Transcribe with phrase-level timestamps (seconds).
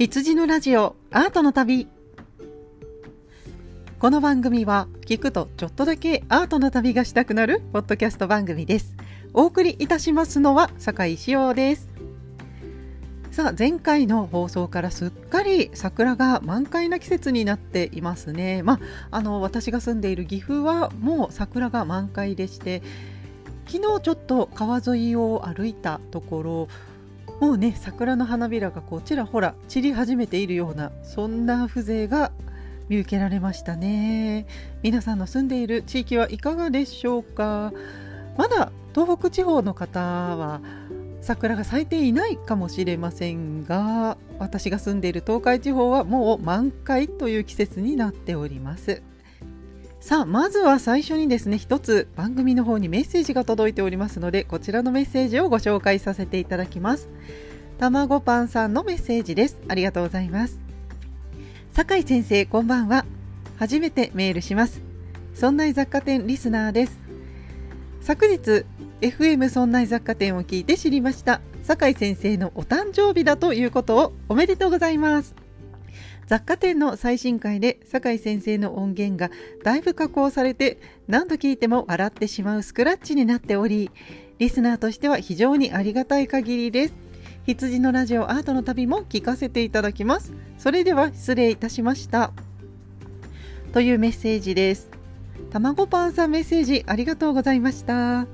[0.00, 1.86] 羊のラジオアートの旅。
[3.98, 8.96] この番組は聞くとちょっとだけアートの旅がしたくなるポッドキャスト番組です。
[9.34, 11.90] お送りいたしますのは酒井志陽です。
[13.30, 18.62] さあ前回の放送からすっかり桜が満開な季節になっていますね。
[18.62, 18.80] ま
[19.10, 22.82] ああの私が住んでいる岐阜はもう桜が満開でして
[23.66, 26.68] 昨日ちょっと川沿いを歩いたところ
[27.40, 32.32] もうね桜の花びらがこちらほら散り始めているようなそんな風情が
[32.88, 34.46] 見受けられましたね。
[34.82, 37.72] 皆さんの住んでいる地域はいかがでしょうか？
[38.36, 40.60] まだ東北地方の方は
[41.22, 49.02] 桜が咲いていないかもしれませんが私が住んでいる東海地方はもう満開という季節になっております。
[50.00, 57.08] さあまずは最初にですね一つ番組の方にメッセージが届いておりますのでこちらのメッセージをご紹介させていただきます。
[57.78, 59.58] たまごパンさんのメッセージです。
[59.68, 60.58] ありがとうございます。
[61.72, 63.04] 酒井先生こんばんは。
[63.58, 64.80] 初めてメールします。
[65.34, 66.98] そんな雑貨店リスナーです。
[68.00, 68.64] 昨日
[69.02, 71.40] FM そんな雑貨店を聞いて知りました。
[71.62, 75.34] 酒井先生のお誕生日だということをおめでとうございます。
[76.30, 79.32] 雑貨店の最新回で酒井先生の音源が
[79.64, 80.78] だいぶ加工されて
[81.08, 83.90] 何度聞いても笑ってしまうスクラッチになっており
[84.38, 86.94] リスナーとしては非常にありがたい限りです。
[87.46, 90.32] 羊のラジオアートの旅も聞かせていただきます。
[90.56, 92.30] それでは失礼いたしました。
[93.72, 94.88] というメッセージです。
[95.50, 98.28] たまごパンさんメッセージありがとうございました。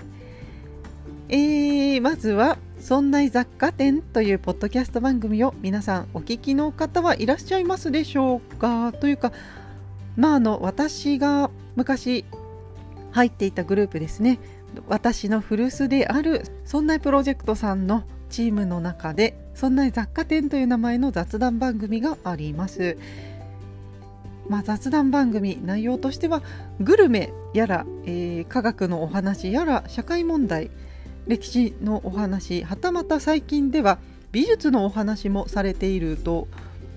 [1.31, 8.93] えー、まずはそんな雑貨店というポッドキャスト番組を皆さんお聞きの方はいらっしゃいますでしょうか？
[8.93, 9.33] というか
[10.17, 12.25] まああの私が昔
[13.11, 14.39] 入っていたグループですね。
[14.87, 22.97] 私の古巣であるそんなプロジェクトさんのチームの中でそんな雑貨店という名前の雑談番組があります。
[24.49, 26.41] まあ、雑談番組内容としては
[26.78, 30.71] グルメやら、えー、科学のお話やら社会問題
[31.26, 33.98] 歴史のお話はたまた最近では
[34.32, 36.48] 美術のお話もされていると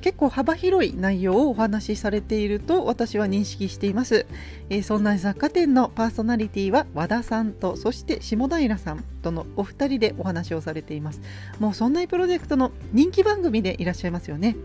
[0.01, 4.25] 結構幅広い内容をお話しされていると私は認識しています、
[4.69, 11.22] えー、そんな雑貨店のパーソナリティは和田さんとそして下平さんとのお二人でお話をされています。
[11.59, 14.56] もうそんなプロジェクトの人気番組でいらっしゃいますよね。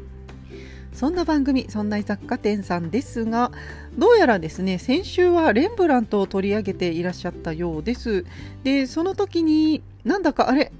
[0.94, 3.50] そんな番組、そんな雑貨店さんですが、
[3.98, 8.24] どうやらですね、先週はレンブラントを取り上げていらっしゃったようです。
[8.62, 10.72] で、その時になんだかあれ、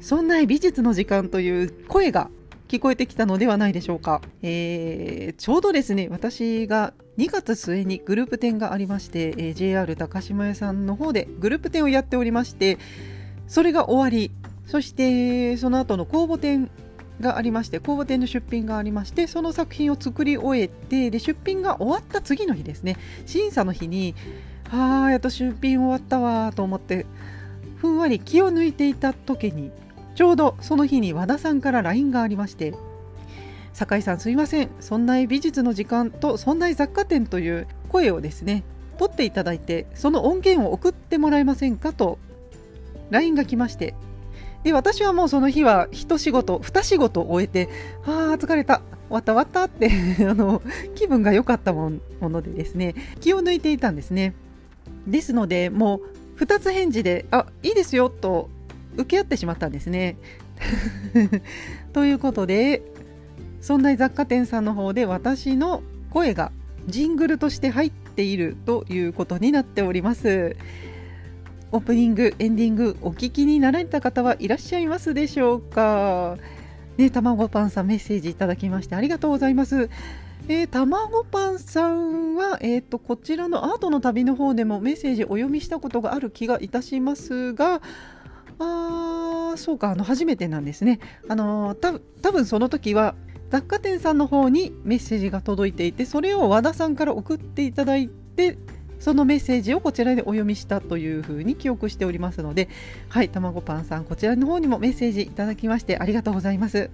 [0.00, 2.30] そんな美術の時間という声が
[2.68, 4.22] 聞こえてきたのではないでしょうか。
[4.42, 12.78] えー、ちょうどですね、私が2月末にグループ展がありまして、えー、JR 高島屋さんの方でグループ展をやっておりまして、
[13.48, 14.30] それが終わり、
[14.66, 16.70] そしてその後の公募展
[17.20, 22.96] がありまして公募展の出品がありましてその作品を作り終えてで出品が終わった次の日ですね。
[23.26, 24.14] 審査の日に
[24.70, 27.06] ああやっと出品終わったわと思って
[27.76, 29.70] ふんわり気を抜いていた時に
[30.14, 32.74] ちょうどその日に和田さんから LINE がありまして
[33.72, 38.64] 酒井さんすいませんそんな美術の時間とそんな雑貨店という声をですね
[38.98, 42.18] 取っていただいてその音源を送ってもらえませんかと
[43.10, 43.94] LINE が来まして
[44.68, 47.70] で私はもうその日は一仕事二仕事終えて
[48.04, 49.90] ああ疲れた終わった終わったって
[50.28, 50.60] あの
[50.94, 54.34] 気分が良かったものでですね気を抜いていたんですね
[55.06, 56.02] ですのでも
[56.36, 58.50] う2つ返事で「あいいですよ」と
[58.98, 60.18] 受け合ってしまったんですね
[61.94, 62.82] ということで
[63.62, 66.52] そんな雑貨店さんの方で私の声が
[66.86, 70.56] ジングルとして入っているということになっております。
[71.70, 76.38] オープニング、エンディングお聞きになられた方はいらっしゃいますでしょうか。
[76.96, 79.90] ね、たまごパンさんメッセージいただきましてありがとうございます。
[80.48, 87.82] えー、たまごパンさんは、えーと、こちらのアートの旅の方でもメッセージお読みしたことがある気がいたしますが、
[88.58, 91.00] あそうかあの初めてなんですね。
[91.28, 91.92] あのた
[92.22, 93.14] 多分その時は
[93.50, 98.58] 雑貨店さんの方にメッセージが届いていてそれを和田さんから送っていただいて
[98.98, 102.68] そのメッセージをこちらでお読みしたというふうに記憶しておりますので、
[103.08, 106.90] はい、たまごパンさん、こちらの方にもメッセージいただきましてありがとうございます。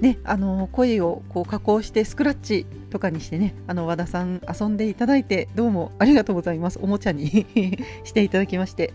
[0.00, 6.78] ね、あの声をこう加工してスクラッチとかにしてね、あの和田さん遊んでいただいてどうもありがとうございます。
[6.80, 7.46] おもちゃに
[8.04, 8.92] していただきまして、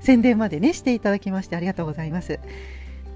[0.00, 2.38] 宣伝までねしていただきましてありがとうございます。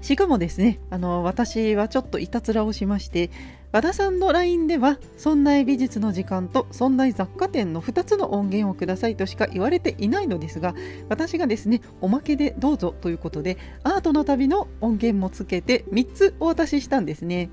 [0.01, 3.29] しかもですね、あの私はちょっといたずらをしまして、
[3.71, 10.73] 和田さんの LINE では「そんな美術の時間」と「そんな雑貨店」の2つの音源をくださいとしか言われていないのですが
[11.07, 17.49] 私がですねおまけでどうぞということでアートの旅の音源もつけて3つお渡ししたんですね。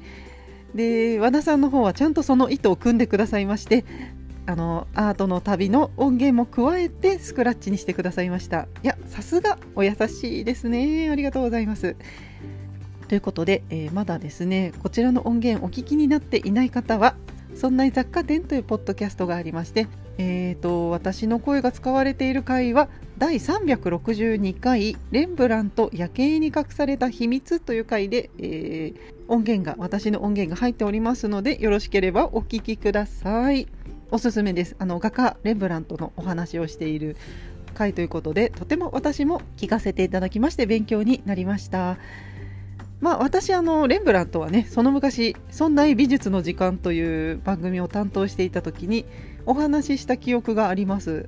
[0.74, 3.84] で和田さんの方はちゃんとその意図を組んでくださいまして
[4.46, 8.68] あのアートの旅の音源も加えてスクラッチにしてくださいました。
[8.82, 11.10] いやさすがお優しいですね。
[11.10, 11.96] ありがとうございます。
[13.08, 17.14] ということで、えー、まだですねこちらの音源お聞きになっていない方は
[17.54, 19.86] 「そんな雑貨店」というポッドキャストがありまして、
[20.18, 22.88] えーと、私の声が使われている回は
[23.18, 33.68] 第362回「レンブラント夜景に隠された秘密」という回で、えー、音源が私の音源が入っておりますのでよろしければお聞きください。
[34.10, 37.16] おすすめですあの画家レンブラントのお話をしている
[37.74, 41.98] 回ということでとても私も聞かせていただきまして勉強になりました。
[43.00, 49.04] まあ、私あのレンブラントはねその昔「そんな美術の時間」という番組を担当していた時に
[49.44, 51.26] お話しした記憶があります。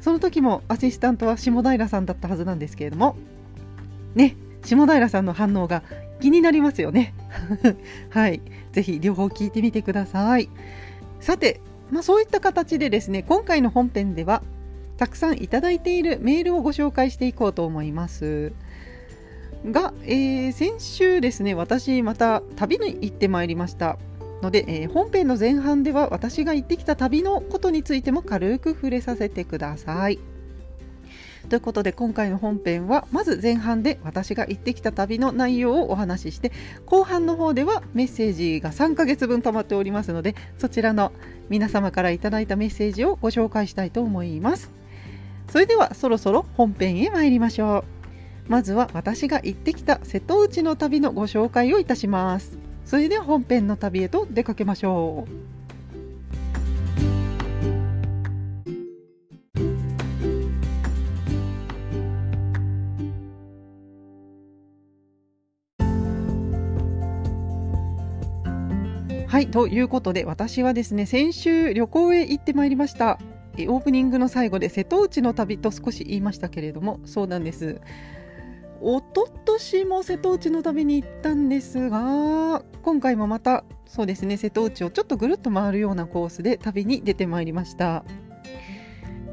[0.00, 3.16] その時もアシスタントは下平さんだったはずなんですけれども。
[4.14, 5.82] ね下平さんの反応が
[6.20, 7.14] 気になりますよね。
[8.10, 8.40] はい。
[8.72, 10.48] ぜひ両方聞いてみてください。
[11.20, 11.60] さて、
[11.90, 14.42] まあ、そういった形でですね今回の本編では
[14.98, 18.52] たくさんいただいているメールをご紹介していこうと思います。
[19.66, 23.98] が、えー、先週ですね私また旅に行ってまいりました
[24.42, 30.18] ので、えー、本編の前半では私が行ってきた旅のことについても軽く触れさせてください。
[31.48, 36.52] ということで今回の本編はまず前半で私が行ってきた旅の内容をお話しして
[36.84, 41.10] 後半の方ではメッセージが3ヶ月分溜まっておりますのでそちらの
[41.48, 44.70] 皆様からいただいたメッセージをご紹介したいと思います。
[45.48, 47.97] それではそろそろ本編へ参りましょう。
[48.48, 52.58] まずは私が行ってきた瀬戸内の旅のご紹介をいたします。
[52.86, 55.58] それでは本編の旅へと出かけましょう。
[69.26, 73.18] はい、ということで私はですね先週旅行へ行ってまいりました。
[73.58, 77.80] オープニングの最後で瀬戸内の旅と少し言いましたけれどもそうなんです。
[78.80, 88.04] 一昨年も瀬戸内の旅に行ったんですが今回もまたそうですね瀬戸内をちょっとぐるっと回るようなコースで旅に出てまいりました。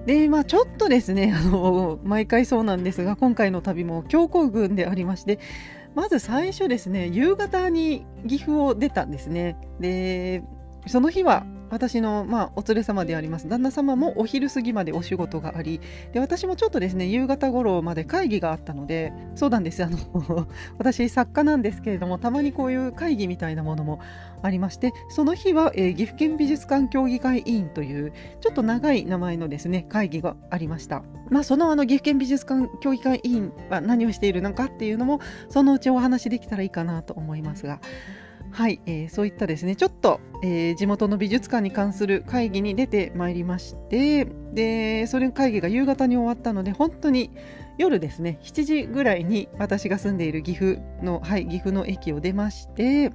[0.06, 5.40] でまあちょっとですね あの毎回そうなんですが今回の旅も強行軍でありまして
[5.96, 9.58] まず最初ですね夕方に岐阜を出たんですね。
[9.80, 10.44] で
[10.88, 13.48] その日は私の、まあ、お連れ様であります。
[13.48, 15.82] 旦那様もお昼過ぎまでお仕事があり
[16.14, 19.84] で私もちょっとですね夕方頃まで会議があったのでそうなんです。
[19.84, 19.98] あの
[20.78, 24.00] 私作家なんですけれどもたまにこういう会議みたいなものも
[24.42, 35.20] ありましてその日は、えー、岐阜県美術館協議会委員というちょっと長い名前のですね会議がありました、まあ、そのあの岐阜県美術館協議会委員は何をしているのかっていうのも
[35.50, 37.80] そのうちお話できたらいいかなと思いますが
[38.56, 47.32] はい、えー、そういったですねちょっと、えー、地元の美術館に関する会議に出てまいりましてでそれ会議が夕方に終わったので本当に
[47.78, 53.12] 夜ですね7時ぐらいに私が住んでいる岐阜の、はい、岐阜の駅を出まして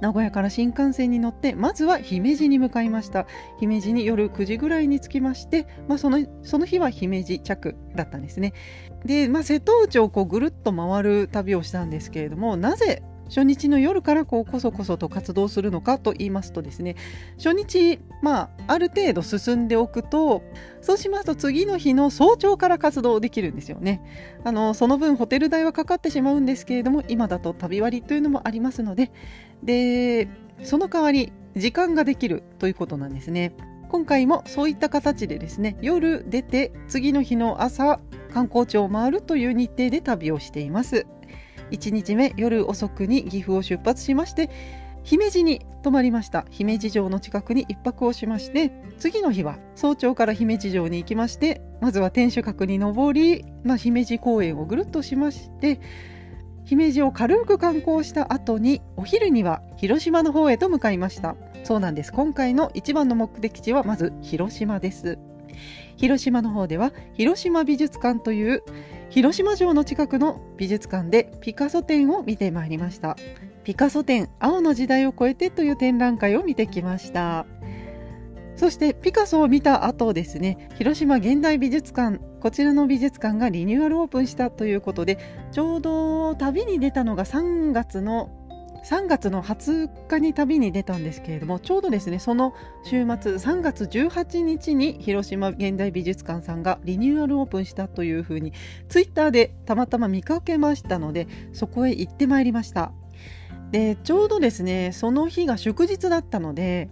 [0.00, 3.26] 名古屋から新幹線に乗ってまずは姫路に向かいました。
[3.58, 8.52] 姫路に夜9時ぐらいに着きまして、まあ、そのその日は姫路着だったんですね。
[9.04, 16.96] で、まあ、瀬戸内をこうぐるっと回る旅をしたんですけれどもなぜ初日の夜からこうこそこそと活動するのかと言いますとですね
[17.36, 20.42] 初日、まあ、ある程度進んでおくと
[20.80, 24.02] そうしますと次の日の早朝から活動できるんですよね。
[24.44, 29.10] あのその分ホテル代はかかってしまうんですけれども今だと旅割というのもありますので
[29.62, 30.28] で
[30.62, 33.52] その代わり時間ができるということなんですね。
[33.88, 38.00] 今回もそういった形でですね夜出て次の日の朝
[38.32, 41.06] 観光地を回るという日程で旅をしています。
[41.70, 44.50] 1日目夜遅くに岐阜を出発しまして
[45.02, 46.46] 姫路に泊まりました。
[46.50, 55.80] 姫路城の近くに1泊をしまして次の日は早朝から姫路城に行きましてまずは天守閣に登り、まあ、姫路公園をぐるっとしまして
[56.64, 61.36] 姫路を軽く観光した後にお昼には広島の方へと向かいました。
[61.62, 62.12] そうなんです。
[62.12, 65.18] 今回の一番の目的地はまず広島です。
[65.96, 68.62] 広島の方では広島美術館という
[69.08, 73.16] 広島城の近くの美術館でピカソ展を見てまいりました。
[73.64, 77.46] ピカソ展青の時代を超えてという展覧会を見てきました。
[78.56, 85.18] そしてピカソを見た後ですね広島現代美術館こちらの美術館がリニューアルオープンしたということで
[85.52, 88.30] ちょうど旅に出たのが3月の
[88.86, 98.52] 3月の20日に旅に出たんですけれどもちょうどですねその週末3月18日に広島現代美術館さんがリニューアルオープンしたというふうに
[98.88, 102.92] ツイッターでたまたま見かけましたのでそこへ行ってまいりました。
[103.72, 106.88] でちょうどですねその日が祝日だったので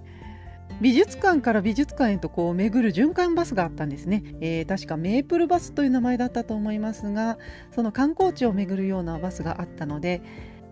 [0.80, 7.38] 美術館から美術館へとこう巡る循環バスがあったんですね、えー、確かメープルバスという名前だったと思いますが
[7.72, 10.22] その観光地を巡るようなバスがあったので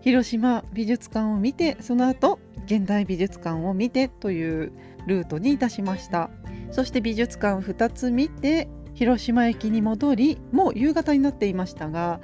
[0.03, 4.73] 広島美術館を見てその後現代美術館を見てという
[5.07, 6.29] ルートにいたしました。
[6.71, 12.19] そして美術館2つ見て広島駅に戻りもう夕方になっていましたが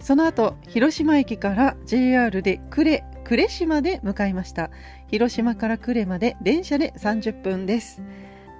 [0.00, 4.70] その後広島駅から JR で呉呉市まで向かいました。
[5.06, 8.02] 広島から呉まで電車で30分です。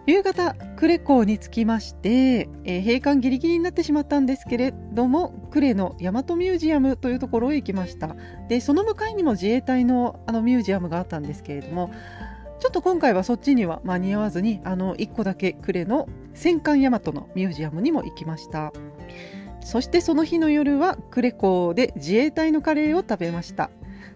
[0.06, 8.16] 夕方呉港に着きまして、えー、閉館ギリギリになってしまったんですけれども呉の大和ミュージアムというところへ行きました。
[8.48, 11.90] でその向かいにも自衛隊のあのミュージアムがあったんですけれども
[12.60, 18.72] ちょっと今回はそっちには間に合わずにあの1個だけ呉の戦艦大和のミュージアムにも行きました。
[19.62, 23.70] そしてその日の夜は呉港で自衛隊のカレーを食べました。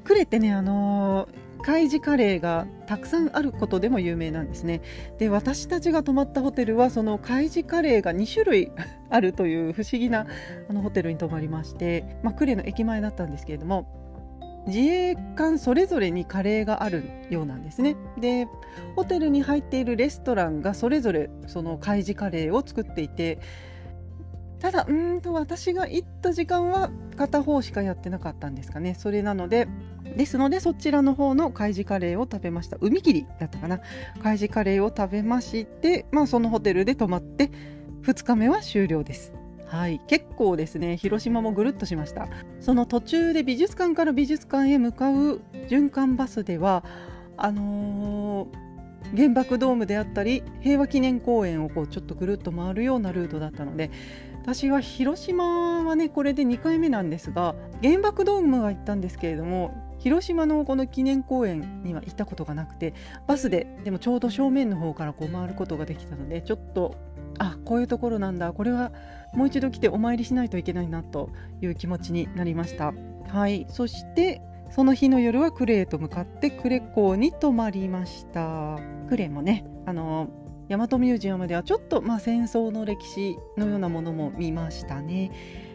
[0.09, 4.83] 呉ってねあのー海事カレーがたくさんあることでも有名なんですね。
[5.18, 8.71] で私たちが泊まったホテルはその海事カレーが2種類
[9.09, 10.26] あるという不思議な
[10.68, 13.87] あのホテルに泊まりまして、まあ、呉の駅前だったんですけれども
[14.66, 17.97] 自衛官それぞれにカレーがあるようなんですね。
[18.21, 18.47] で
[18.94, 23.38] ホテルに入っているレストランがそれぞれその海事カレーを作っていて
[24.59, 28.94] ただうんと私が行った時間は片方しかやってなかったんですかね。
[28.94, 29.66] それなので
[30.16, 32.76] ですのでそちらの方の海事カレーを食べました。
[32.80, 33.80] 海切りだったかな。
[34.23, 37.50] 海事カレーを食べましてまあそのホテルで泊まって
[38.02, 39.33] 2日目は終了です。
[39.66, 40.00] はい。
[40.06, 42.28] 結構ですね広島もぐるっとしました。
[42.61, 46.85] その途中で美術館から美術館へ向かう循環バスでは
[47.37, 48.64] あのー
[49.16, 53.90] 原爆ドームであったり平和記念公園をこうちょっとぐるっと回るようなルートだったので
[54.42, 62.93] 私は広島はねこれで2回目なんですが原爆ドームは行ったんですけれども広島のこの記念公園には行ったことがなくて
[63.27, 66.95] バスででもちょうど正面の方からこう回ることができたのでちょっと
[67.39, 68.53] あこういうところなんだ。
[68.53, 68.93] これは
[69.33, 71.31] もう一度来てお参りしないといけないなと
[71.63, 72.93] いう気持ちになりました。
[73.29, 73.67] はい。
[73.71, 78.79] そしてその日の夜はクレへと向かって呉港に泊まりました。
[79.09, 80.29] 呉もねあの
[80.69, 85.31] 大和ミュージアムではちょっと、まあ、戦争の歴史のようなものも見ましたね。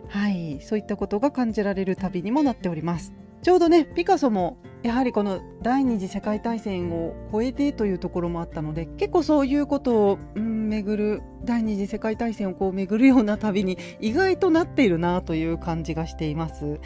[0.08, 3.12] はい、そういったことが感じられる旅にもなっております。
[3.42, 16.80] ちょうどね、ピカソもやはりこの第二次世界大戦を超えてというところもあったので、結構そういうことを、うん、巡る、第二次世界大戦をこう巡るような旅に意外となっているなという感じがしています。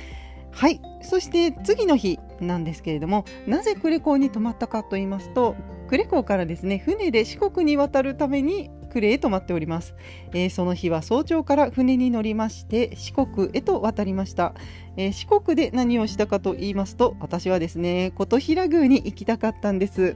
[0.51, 5.55] はい、そして次の日なんですけれども、なぜ呉港に泊まったかと言いますと、
[5.89, 9.95] 呉港からですね船で四国に渡るために呉へ泊まっております、
[10.33, 14.53] えー、その日は早朝から船に乗りまして四国へと渡りました、
[14.97, 20.15] えー、四国で何をしたかと言いますと私はですね琴平宮に行きたかったんです。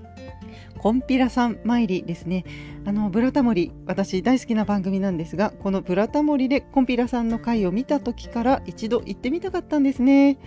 [0.78, 2.46] コンピラさん参りですね。
[2.86, 10.38] あのブラタモリ私大好きな番組なんですがこのブラタモリでコンピラさんの回を見た時から一度行ってみたかったんですね。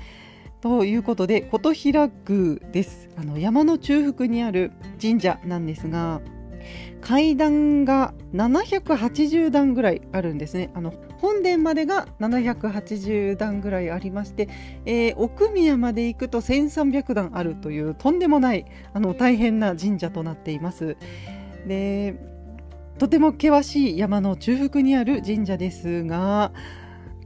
[0.60, 3.08] ということで琴平宮です。
[3.16, 6.20] あの山の中腹にある神社なんですが
[7.00, 10.70] 階段が780段ぐらいあるんですね。
[10.74, 14.48] あの本殿までが780段ぐらいありまして、
[14.86, 18.64] えー、奥宮まで行くと1300段あるというとんでもない
[18.94, 20.96] あの大変な神社となっています。
[21.66, 22.14] で
[22.98, 26.52] とても険しい山の中腹にある神社ですが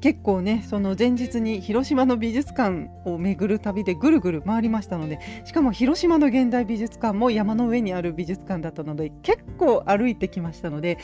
[0.05, 10.99] 結構ねその前日に広島の美術館を巡る旅でぐるぐる回りましたのでしかも広島の現代美術館も山の上にある美術館だったので結構歩いてきましたので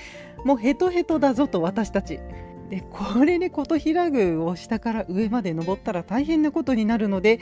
[0.45, 2.21] もうヘトヘトだぞと私たち
[2.69, 7.41] でこれで琴平宮を下から上まで登ったら大変なことになるので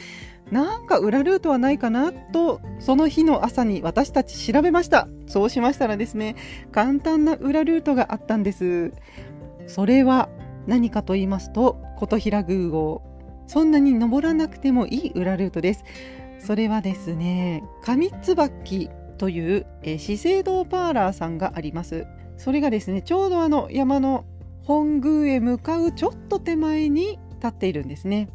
[0.53, 5.09] なんか裏ルートはないかなとその日の朝に私たち調べました。
[5.27, 6.37] そうしましたらですね
[6.71, 8.93] 簡単な裏ルートがあったんです。
[9.67, 10.29] それは
[10.69, 13.03] 何かと言いますと琴平宮号。
[13.47, 15.85] そんなに登らなくてもいい裏ルートです。
[16.39, 22.07] それはですね上椿という、えー、資生堂パーラーさんがあります。
[22.37, 24.27] それがですねちょうどあの山の
[24.63, 28.29] 本宮へ向かうちょっと手前に立っているんですね。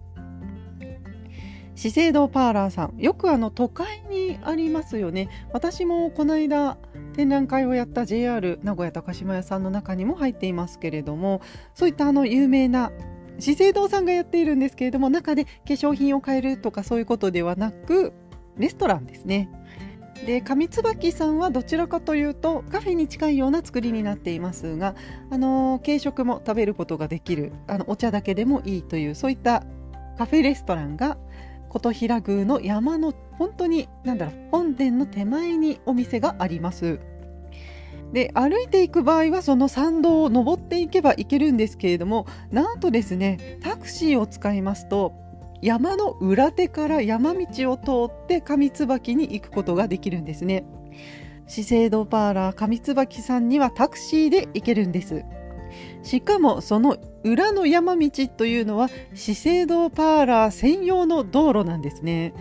[1.75, 5.29] 資生堂パーラーさんよくあの都会にありますよね。
[5.53, 6.77] 私もこの間
[7.13, 11.41] 展覧会をやった JR 名古屋高島屋さんの中にも入っていますけれども
[11.73, 12.91] そういったあの有名な
[13.39, 18.13] 資生堂さんがやっているんですけれども中で化粧品を買えるとかそういうことではなく
[18.57, 19.49] レストランですね。
[20.25, 24.95] で上椿さんはどちらかというとカフェに近いような作りになっていますが、
[25.29, 29.65] あの軽食も食べることができるあのお茶だけでもいいというそういった
[30.17, 31.17] カフェレストランが
[31.73, 36.99] 琴平宮の山の本当に何だろう本殿の手前にお店があります。
[38.11, 45.13] で歩いていく場合はその参道を登っていけば行けるんですけれどもなんとですねタクシーを使いますと
[45.63, 50.63] 山の裏手から山道を通って上椿に行くことができるんですね
[51.47, 55.25] 資生堂パーラー上椿さんにはタクシーで行けるんです
[56.03, 62.33] しかもその裏の山道というのは資生堂パーラー専用の道路なんですね。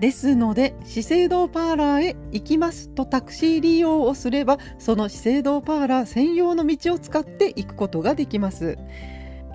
[0.00, 8.78] ですので資生堂パーラーへ行きますとタクシー利用をすればその資生堂パーラー専用の道を使って行くことができます。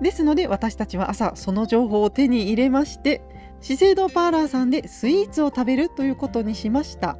[0.00, 3.20] ですので私たちは朝その情報を手に入れまして
[3.60, 7.18] 資生堂パーラーさんでスイーツを食べるということにしました。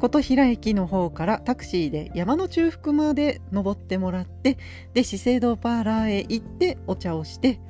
[0.00, 4.58] 琴平駅の方からタクシーで山の中腹まで登ってもらって
[4.94, 7.60] で資生堂パーラーへ行ってお茶をして。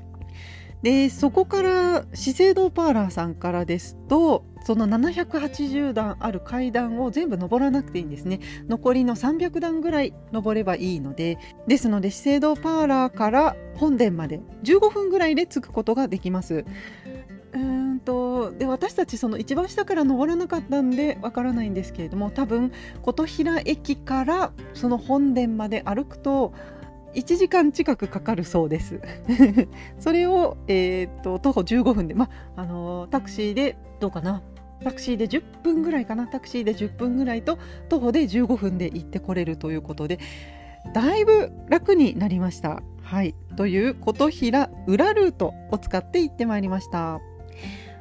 [0.82, 8.40] でそこから資生堂パーラーさんからですとその780段ある階段を全部登らなくていいんですね。
[8.68, 11.38] 残りの300段ぐらい登ればいいので。
[11.66, 16.64] ですので資生堂パーラーから本殿まで15分ぐらいで着くことができます。
[17.56, 22.70] うんとで私たちその一番下から登らなかったんでわからないんですけれども多分
[23.02, 26.52] 琴平駅からその本殿まで歩くと
[27.14, 29.00] 1時間近くかかるそうです
[29.98, 34.42] それを、えーと、徒歩15分で、まあのタクシーでどうかな？
[34.84, 36.26] タクシーで10分ぐらいかな？
[36.26, 37.58] タクシーで10分ぐらいと
[37.88, 40.18] 徒歩で15分で行ってこれるということで
[40.92, 42.82] だいぶ楽になりました。
[43.02, 47.20] はい、という琴平裏ルートを使って行ってまいりました。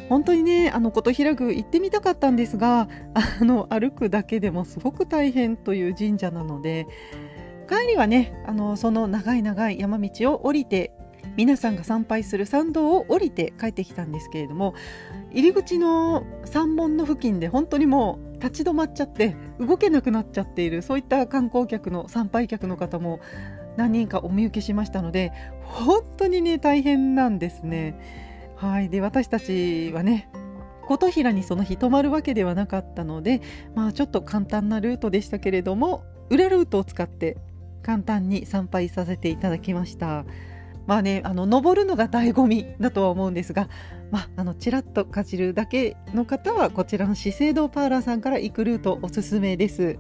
[0.10, 6.88] 本当にねあの琴平宮行ってみたかったんですがあの歩くだけでもすごく大変という神社なので
[7.68, 10.92] 帰りはねあのその長い長い山道を降りて
[11.36, 14.76] 皆さんが参拝する参道を降りて帰ってきたんですけれども
[15.32, 23.20] 入り口の山門の付近で本当にもう立ち止まっちゃって動けなくなっちゃっているそういった観光客の参拝客の方も
[23.76, 28.25] 何人かお見受けしましたので本当にね大変なんですね。
[28.56, 28.90] はい。
[28.90, 30.30] で私たちはね
[30.88, 33.42] 琴平にその日泊まるわけではなかったので
[33.74, 37.38] まあちょっと簡単なルートでしたけれども裏ルートを使って
[37.84, 40.26] 簡単に参拝させていただきました。
[40.88, 43.70] まあねあの登るのが醍醐味だとは思うんですが
[44.12, 49.98] まああのちらっとかじるだけの方はこちらの資生堂パーラーさんから行くルートおすすめです。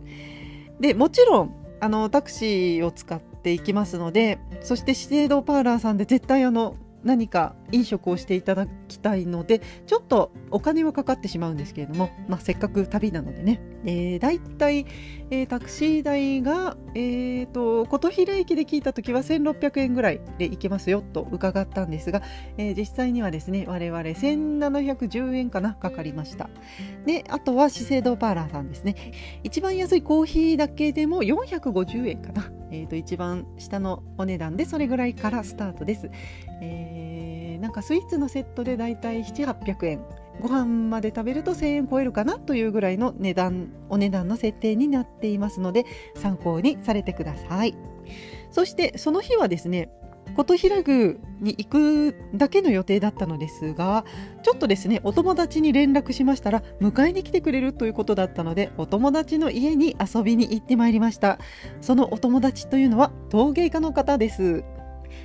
[0.80, 14.86] でもちろんあのタクシーを使っていきますのでそして資生堂パーラーさんで絶対あの何か飲食をしていただきたいのでちょっとお金はかかってしまうんですけれども、まあ、せっかく旅なのでね、えー、だいたい、
[15.32, 22.22] えー、タクシー代が、えーと、琴平駅で聞いた時は1600円ぐらいで行けますよと伺ったんですが、
[22.58, 26.50] えー、実際にはですね我々1710円かなかかりました。
[27.06, 28.96] であとは資生堂パーラーさんですね。
[29.44, 32.52] 一番安いコーヒーだけでも450円かな。
[32.72, 36.10] えー、と一番下のお値段でそれぐらいからスタートです。
[36.62, 37.05] えー、
[37.58, 40.06] なんかスイーツのセットでだいたい7,800円。
[40.42, 47.76] ご飯まで食べると1000円超えるかなというぐらいの値段お値段の設定になっていますので参考にされてください。
[48.52, 49.90] そしてその日はですね
[50.36, 54.06] 琴平宮に行くだけの予定だったのですが
[54.44, 61.40] ちょっとですねお友達に連絡しましたら迎えに来てくれるということだったのでお友達の家に遊びに行ってまいりました。
[61.80, 64.66] そのお友達というのは陶芸家の方です。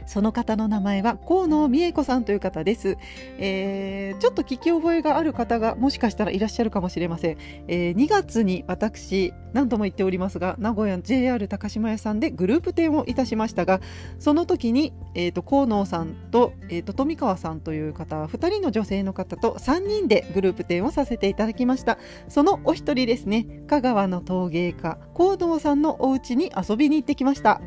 [0.07, 2.97] その方の名前は河野美恵子さんという方です、
[3.39, 13.81] えー、ちょっと聞き覚えがある方がもしかしたらいらっしゃるかもしれません、えー、2月に私何度も言っておりますが名古屋 JR 高島屋さんでグループ展をいたしましたが
[14.19, 21.99] その時に、えーと、河野さんと,、えーと、富川さんという方2人の女性の方と3人でグループ展をさせていただきました。
[22.29, 23.47] そのお一人ですね。
[23.67, 27.61] 香川の陶芸家河野さんのお家に遊びに行ってきました。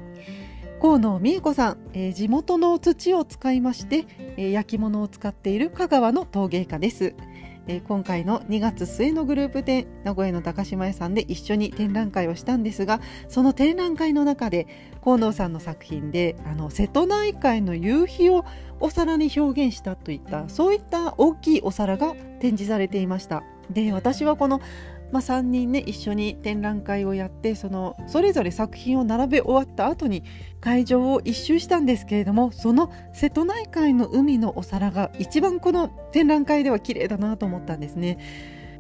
[0.83, 7.15] 河野美恵子さん、えー、地元の土を使いまして、えー、焼き物を使っている香川の陶芸家です、
[7.67, 14.67] えー、今回の2月末のグループ展名古屋の高島屋さんで一緒に展覧会をしたんですがその展覧会の中で
[15.01, 18.43] 河野さんの作品であの瀬戸内海の夕日を
[18.81, 23.43] お皿に表現したといったそういった大きいお皿が展示されていました。
[23.69, 24.61] で私はこの
[25.13, 30.23] まあ、3人ね一緒に展覧会をやってそのそれぞれ作品を並べ終わった後に
[30.59, 38.17] 会場を一周したんですけれどもその瀬戸内海の海のお皿が一番この展覧会では綺麗だなと思ったんですね。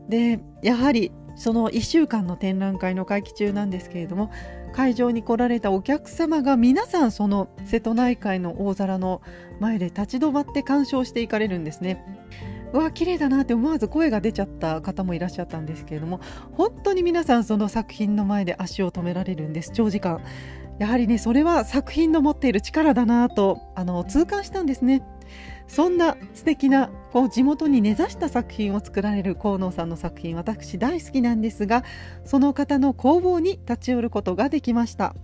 [0.09, 4.31] でやはりその1週間の展覧会の会期中なんですけれども
[4.73, 9.21] 会場に来られたお客様が皆さんその瀬戸内海の大皿の
[9.59, 12.03] 前で立ち止まって鑑賞していかれるんですね。
[12.73, 16.19] うわ綺麗だなって思わず声が出ちゃった方もいらっしゃったんですけれども
[16.53, 19.71] 本当に皆さんその作品の前で足を止められるんです。
[19.71, 20.21] 長時間。
[20.79, 25.03] やはりねそれは作品の持っている力だなとあの痛感したんですね。
[25.67, 31.83] そんな素敵なこう地元に根ざした作品を作られる河野さんの作品私大好きなんですが
[32.25, 35.15] その方の工房に立ち寄ることができました。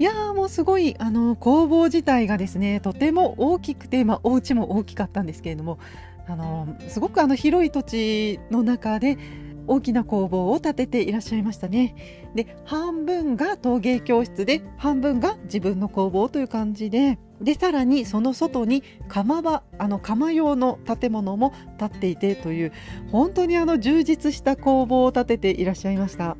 [0.00, 5.78] いやーもうすごいあの工房自体がですねとても大きくて、まあ、お家も大きかったんですけれども
[6.26, 9.18] あのすごくあの広い土地の中で
[9.66, 11.94] 大きな工房を建てていらっしゃいましたね。
[12.34, 22.72] で半分が陶芸教室で半分が自分の工房という感じででさらにその外に窯場あの窯用の建物も建っていてという
[23.10, 26.36] 本当にあの充実した工房を建てていらっしゃいました。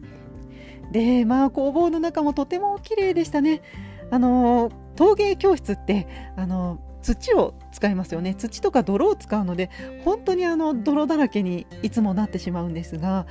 [0.92, 3.62] でまあ工房の中もとても綺麗でしたね。
[4.10, 8.34] あの陶芸教室ってあの土を使いますよね。
[8.34, 9.70] 土とか泥を使うので
[10.04, 13.26] 本当にあの泥だらけにいつもなってしまうんですが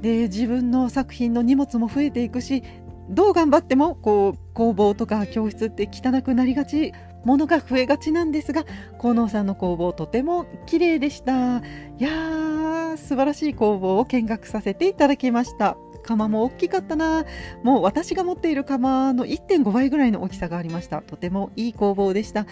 [0.00, 2.62] で自分の作品の荷物も増えていくし
[3.08, 6.92] どう頑張ってもこう工房とか教室って汚くなりがち
[7.24, 8.64] ものが増えがちなんですが
[9.00, 11.32] 河野さんの工房とても綺麗でした。
[11.32, 11.62] い
[11.98, 15.76] やー素晴らしい工房を見学させていただきました。
[16.02, 17.24] 窯も大きかったな。
[17.62, 21.00] もう私が持っている窯の1.5倍ぐらいの大きさがありました。
[21.00, 22.46] とてもいい工房でした。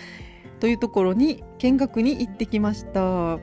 [0.60, 3.38] というところに見学に行ってきました。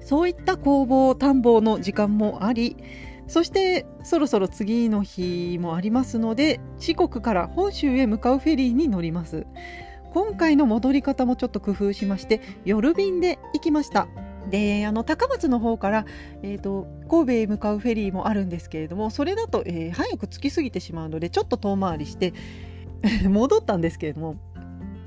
[0.00, 2.76] そういった工房探訪の時間もあり
[3.26, 9.46] そしてそろそろ次の日もありますので四国から本州へ向かうフェリーに乗ります。
[10.14, 14.08] 今回の戻り方もちょっと工夫しまして夜便で行きました。
[14.48, 16.06] であの高松の方から、
[16.42, 22.32] えーと、神戸へ向かうフェリーもあるんですけれどもそれだと、えー、早く着きすぎてしまうのでちょっと遠回りして
[23.28, 24.36] 戻ったんですけれども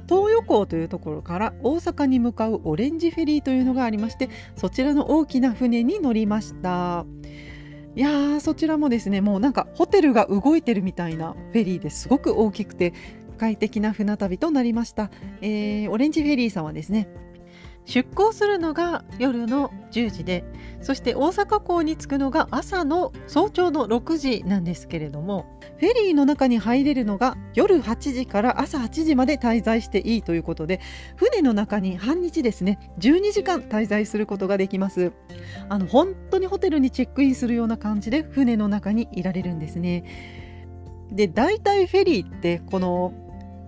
[0.10, 7.06] 東横港というところから大阪に向かうオレンジフェリーというのがありましてそちらの大きな船に乗りました。
[7.96, 12.94] いやーそちらもですねもうなんかホテルが動いてるみたいなフェリーですごく大きくて
[13.38, 15.10] 快適な船旅となりました、
[15.42, 17.10] えー、オレンジフェリーさんはですね
[17.90, 20.46] 出港するのが夜の10時で
[20.80, 25.48] そして大阪港に着くのが朝の早朝の6時なんですけれども
[25.80, 30.82] フェリーの中に入れるのが夜8時から朝8時まで滞在していいということで
[31.16, 35.12] 船の中に半日ですね12時間滞在することができます。
[35.68, 40.04] あの本当にホテルにチェックインするような感じで船の中にいられるんですね。
[41.12, 43.14] で大体フェリーってこの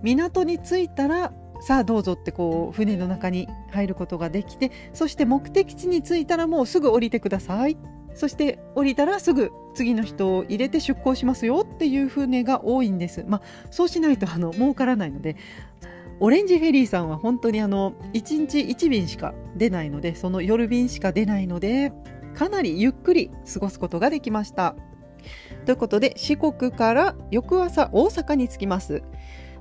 [0.02, 7.76] 港に着いたらさあどうぞってこう船の中に入ることができてそして目的地に着いたらもうすぐ降りてください
[8.14, 13.24] そして降りたらすぐ次の人を入れて出港しますよっていう船が多いんです。
[13.26, 15.36] まあ、そうしないとあの儲からないので
[16.20, 21.92] オレンジフェリーさんは本当にあの1日1便しか出ないのでその夜便しか出ないので
[22.34, 24.74] かなりゆっくり過ごすことができました。
[25.64, 29.02] ということで四国から翌朝大阪に着きます。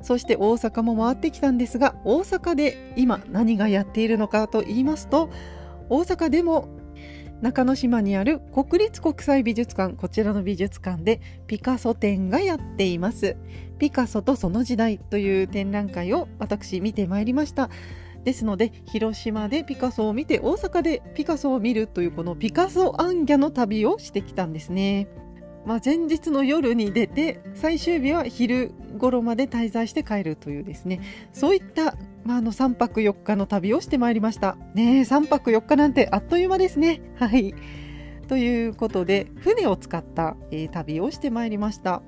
[0.02, 5.30] そして大阪も回ってきたんですが大阪で今何がやっているのかと言いますと
[5.90, 6.68] 大阪でも
[7.42, 13.36] 中之島にある国立国際美術館こちらの美術館でピカソ展がやっています。
[13.80, 17.72] ピカソとその時代という展覧会を私見てまいりました。
[18.24, 25.08] ですので広島でピカソを見て大阪でピカソを見るというこのピカソアンギャの旅をしてきたんですね。
[25.66, 31.02] まあ、前日の夜に出て最終日は昼頃まで滞在して帰るというですね。
[31.34, 34.58] そういった、まあ、あの3泊4日の旅をしてまいりました。
[34.74, 37.02] ね3泊4日なんてあっという間ですね。
[37.16, 37.54] はい。
[38.28, 42.02] ということで船を使った、えー、旅をしてまいりました。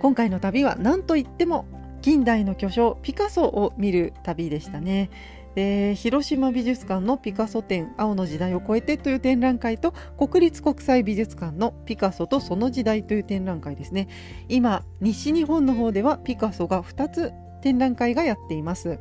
[0.00, 1.66] 今回の旅は何といっても
[2.00, 5.10] 近代の巨匠ピカソを見る旅でしたね。
[5.54, 14.08] で広島美術館のピカソ展「青の時代を超えて」という展覧会と国立国際美術館の「ピカソとその時代」という展覧会ですね。
[14.48, 18.98] 今西日本の方ではピカソが2つ展覧会がやっています。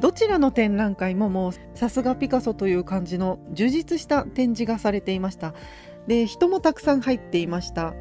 [0.00, 5.54] どちらの展覧会ももうさすがピカソという感じの充実した展示がされていました。
[6.06, 7.94] で人もたくさん入っていました。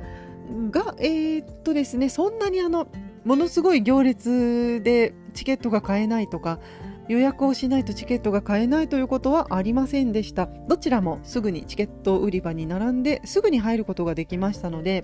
[0.71, 2.87] がえー、っとですねそんなにあの
[3.25, 6.59] ものすごい行列でチケットが買えないとか
[7.09, 10.47] 予約をしないとチケットが買えないということはありませんでした。
[10.67, 15.03] どちらもすぐにチケット売り場に並んですぐに入ることができましたので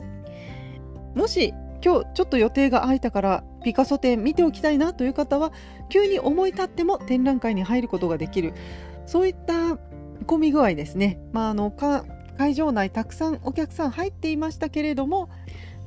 [1.16, 5.52] もし今日ちょっと予定が空いたからピカソ展見ておきたいなという方は
[5.90, 8.54] 急に思い立っても展覧会に入ることができる。
[9.06, 9.78] そういった
[10.26, 11.72] 混み具合ですね、まあ、あの
[12.38, 15.30] 会場内たくさんお客さん入っていましたけれども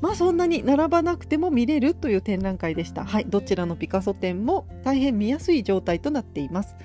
[0.00, 3.04] まあそんなに並ばなくても見れるという展覧会でした。
[3.04, 6.76] はい、どちらのピカソ展も大変見やすい状態となっています。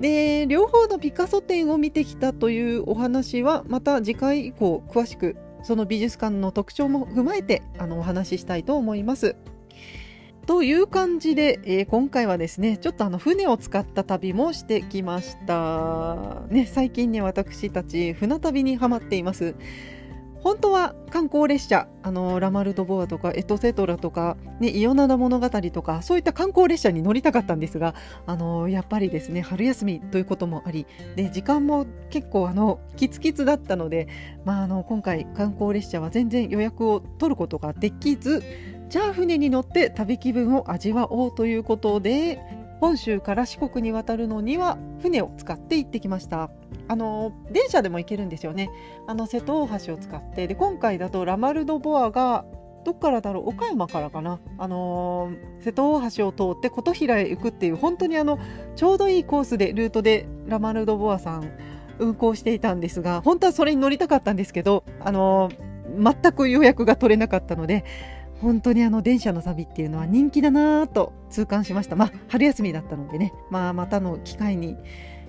[0.00, 9.36] で両方のピカソ展を見てきたというお話はまた次回以降詳しくその美術館の特徴も踏まえてあのお話ししたいと思います。
[10.46, 16.42] という感じで、えー、今回はですねちょっとあの船を使った旅もしてきました。
[16.48, 19.54] ね、最近ね私たち船旅にはまっています。
[20.42, 27.94] 本当は観光列車あのラマルド・ボアとかエトセトラとか、ね、イオナダ物語とかそういった観光列車に乗りたかったんですが
[28.26, 34.08] あのやっぱりですね春休みということもありで時間も結構あのキツキツだったので、
[34.44, 38.42] まあ、あの今回観光列車は全然予約を取ることができず
[38.88, 42.40] じゃあ船に乗って旅気分を味わおうということで
[42.82, 46.50] 本州から四国に渡るのには船を使って行ってきました。
[46.88, 48.70] あの電車でも行けるんですよね。
[49.06, 50.48] あの瀬戸大橋を使って。
[50.48, 52.44] で今回だとラマルドボアが
[52.84, 53.50] どっからだろう？
[53.50, 58.40] 岡山からかな、あの、瀬戸大橋を通って琴平へ行くっていう本当にあの
[58.74, 61.52] ちょうどいいコースでルートでラマルドボアさん
[62.00, 65.52] 運行していたんですが本当はそれに乗りたかったんですけど、あの、
[65.96, 67.84] 全く予約が取れなかったので
[68.42, 71.94] 本当にあの電車の旅っていうのは人気だなと痛感しました。
[71.94, 74.76] まあ春休みだったのでね、まあまたの機会に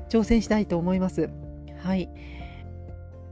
[0.09, 1.29] 挑戦したいと思います。
[1.77, 2.09] はい。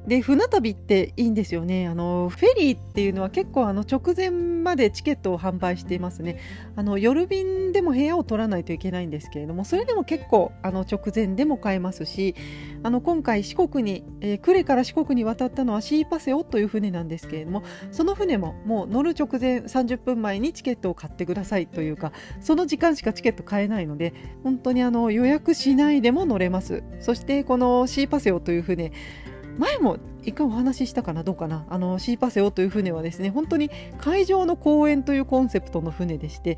[0.08, 1.88] で船旅っていいんですよね。
[1.88, 6.40] あのフェリーっていうのは結構あの直前までチケットを販売していますね。
[6.76, 12.36] あの夜便でも部屋を取らないといけないんですけれどもそれでも結構あの直前でも買えますし
[12.84, 26.84] あの今回四国に、えー、呉から四国に渡ったのはシーパセオという船なんですけれどもその船ももう乗る直前30分前にチケットを買ってくださいというかその時間しかチケット買えないので本当にあの予約しないでも乗れます。
[27.00, 28.92] そしてこのシーパセオという船
[29.58, 31.66] 前も一回お話ししたかなどうかな。
[31.70, 36.58] あのシーパセオという船はですね本当に海上の公園というコンセプトの船でして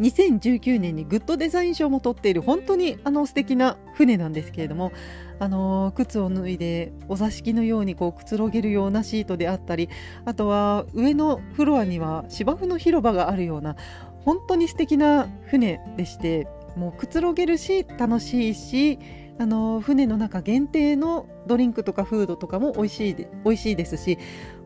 [0.00, 4.92] 2019年にグッドデザイン賞も取っている本当にあの素敵な船なんですけれども
[5.38, 9.88] あの靴を脱いでお座敷のようにこうくつろげるようなシートであったり
[10.24, 13.76] あとは上のフロアには芝生の広場があるような
[14.24, 18.98] 本当に素敵な船でしてもうくつろげるし楽しいし
[19.38, 24.18] あの船の中限定のドリンクとかフードとかも美味しいで美味しいですし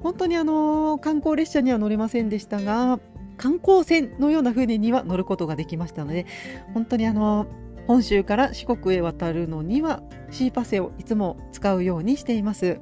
[0.03, 3.01] 本当にあの観光列車には乗れませんでしたが
[3.37, 6.27] 観光船のような船には乗ることができましたので
[6.75, 7.47] 本当にあの
[7.87, 12.81] 本州から四国へ渡るのにはシーパセをいつも使うようにしています。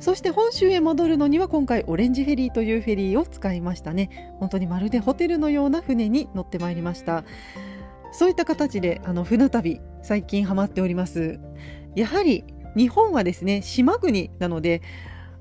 [0.00, 4.34] そして本州へ戻るのには今回オレンジフェリーというフェリーを使いましたね。
[4.38, 7.24] 本当にまるでホテルのような船に乗ってまいりました。
[8.14, 11.40] そういった形であの船旅最近ハマっております。
[11.96, 12.44] やはり
[12.76, 14.82] 日本はですね島国なので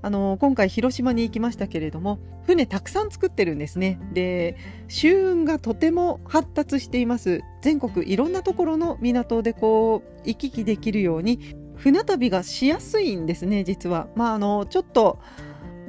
[0.02, 4.00] あの今回広島に行きましたけれども船たくさん作ってるんですね。
[4.12, 4.58] で
[4.88, 7.42] 舟運がとても発達しています。
[7.62, 14.08] 全国いろんなところの港でこう行き来できるように船旅がしやすいんですね実は。
[14.16, 15.20] まああのちょっと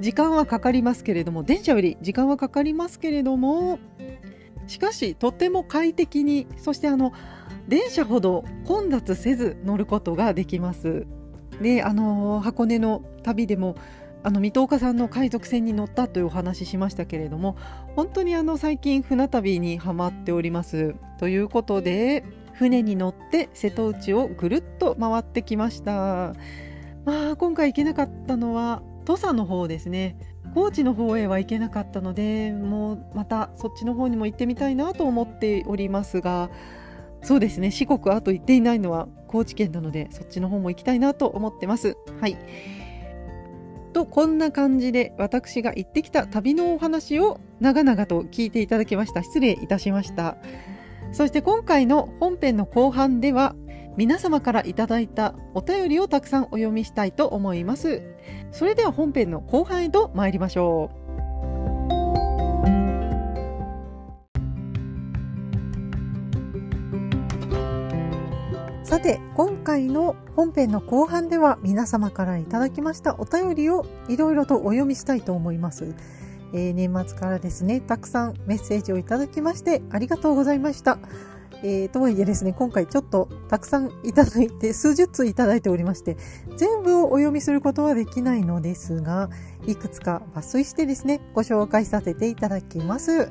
[0.01, 3.79] 時間はかかりますけれども電車より時間はかかりますけれども
[4.67, 7.13] しかしとても快適にそしてあの
[7.69, 11.07] 電車ほど混雑せず乗ることができます。
[11.61, 13.77] であの箱根の旅でも
[14.23, 17.57] あの水戸岡さんの海賊船に乗ったというお話ししましたけれども
[17.95, 20.95] 本当にあの最近船旅にはまっております。
[21.19, 22.25] ということで
[22.55, 26.35] 船に乗って瀬戸内をぐるっと回ってきました。
[27.05, 30.17] まあ今回行けなかったのは土佐の方ですね
[30.55, 36.49] 高知の方へは行けなかったのでもうまたそっちの方にも行ってみたいなと思っておりますが
[37.23, 41.97] そうですね四国あと行っていないのは高知県なのでそっちの方も行きたいなと思ってます。
[42.21, 42.37] はい。
[43.93, 49.23] とこんな感じで私が行ってきた旅のお話を長々と聞いていただきました。
[49.23, 50.37] 失礼いたしました。
[51.11, 53.57] そして今回の本編の後半では
[53.97, 58.03] 皆様からいただいたお便りをたくさんお読みしたいと思います。
[58.51, 61.05] それでは本編の後半へと参りましょう。
[68.85, 75.95] さて、今回の本編の後半では皆様からいただきましたお便りをいろいろとお読みしたいと思います。
[76.53, 80.99] えー、年末からですね、たくさんメッセージをいただきましてありがとうございました。
[81.67, 86.19] えー、とはいえですね、今回ちょっとたくさんいただいて、数十通いただいておりまして、
[86.59, 89.31] 全部をお読みすることはできないのですが、
[89.67, 93.31] いくつか抜粋してですね、ご紹介させていただきます。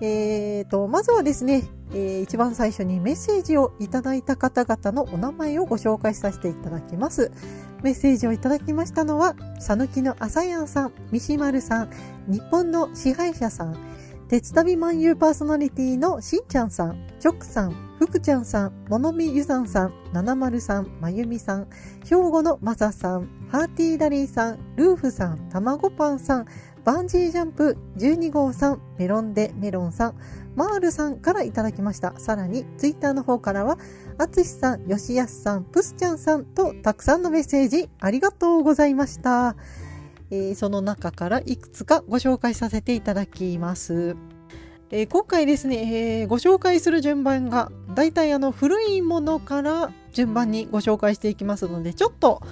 [0.00, 7.30] えーと、まずはですね、えー、一番最初にメッセージをいただいた方々のお名前をご紹介させていただきます。
[7.82, 11.90] メッセージをいただきましたのは、さぬきのあさやんさん、みしまるさん、
[12.26, 13.76] 日本の支配者さん、
[14.30, 21.68] 鉄旅漫遊パーソナリティのしんちゃんさん、チョックさん、ふくちゃんさん、ものみゆさんさん、ななまるさん、まゆみさん、
[22.04, 26.46] 兵庫のまささん、ハーティーダリーさん、ルーフさん、たまごパンさん、
[26.84, 30.14] バンジージャンプ12号さん、メロンでメロンさん、
[30.54, 32.14] マールさんからいただきました。
[32.20, 33.78] さらに、ツイッターの方からは、
[34.16, 39.56] あつしさん、よしやすさん、プスちゃんさんとたくさんのメッセージありがとうございました。
[40.30, 44.16] えー、その中からいくつかご紹介させていただきます。
[44.90, 52.42] えー、今回ですね、えー、ご紹介する順番がだいたいあの古いものから順番にご紹介していきますのでちょっと、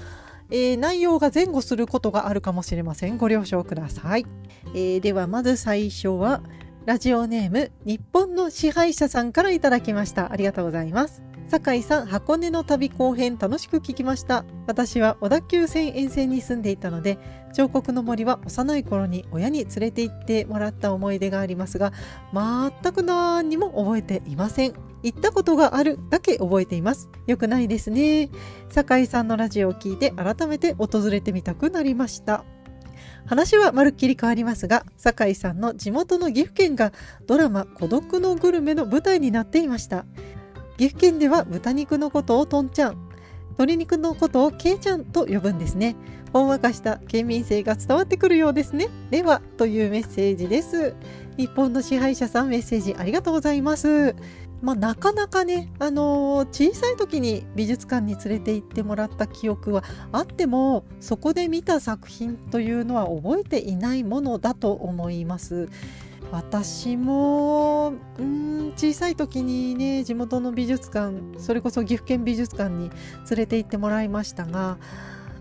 [0.51, 3.19] えー、内容が前後することがあるかもしれません。
[3.19, 4.27] ご了承ください、
[4.75, 6.41] えではまず最初は
[6.87, 10.33] ラジオネーム日本の支配者さんからいただきました。
[10.33, 11.28] ありがとうございます。
[11.49, 14.45] 酒井さん、箱根の旅後編楽しく聞きました。
[14.67, 17.19] 私は小田急線沿線に住んでいたので、
[17.55, 21.95] 彫刻の森は幼い頃に親に連れて行ってもらった思い出がありますが、
[22.35, 24.75] 全く何にも覚えていません。
[25.03, 27.09] 行ったことがあるだけ覚えています。
[27.27, 28.29] よくないですね。
[28.69, 32.45] 酒井さんのラジオを聞いて改めて訪れてみたくなりました。
[33.25, 36.93] 話はまるっきり変わりますが、酒井さんの地元の岐阜県が
[37.27, 40.05] ドラマ孤独のグルメの舞台になっていました。
[40.79, 42.99] 岐阜県では豚肉のことをトンちゃん、
[43.49, 45.97] 鶏肉のことをケイちゃんと呼ぶんですね。
[46.33, 48.89] ほんわかした県民性が伝わってくるようですね。
[49.11, 50.95] では、というメッセージです。
[51.37, 54.15] 日本の支配者さんメッセージありがとうございます。
[54.63, 65.69] まあ、なかなかね、あのー、小さい時に美術館に連れて行ってもらった記憶はあってもそこで見た作品というのは覚えていないものだと思います。
[66.31, 72.91] 私もうん小さい時にね地元の美術館それこそ岐阜県美術館に
[73.31, 74.79] 連れて行ってもらいましたが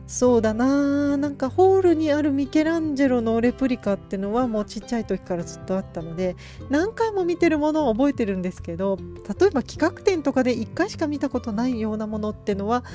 [0.08, 6.38] そうだななんかホールにあるミケランジェロのレプリカってのはもうちっちゃい時からずっとあったので
[6.70, 12.86] 何回も見てるものを覚えてるんですけど例えば企画展とかで1回しか見たことないようなものってのは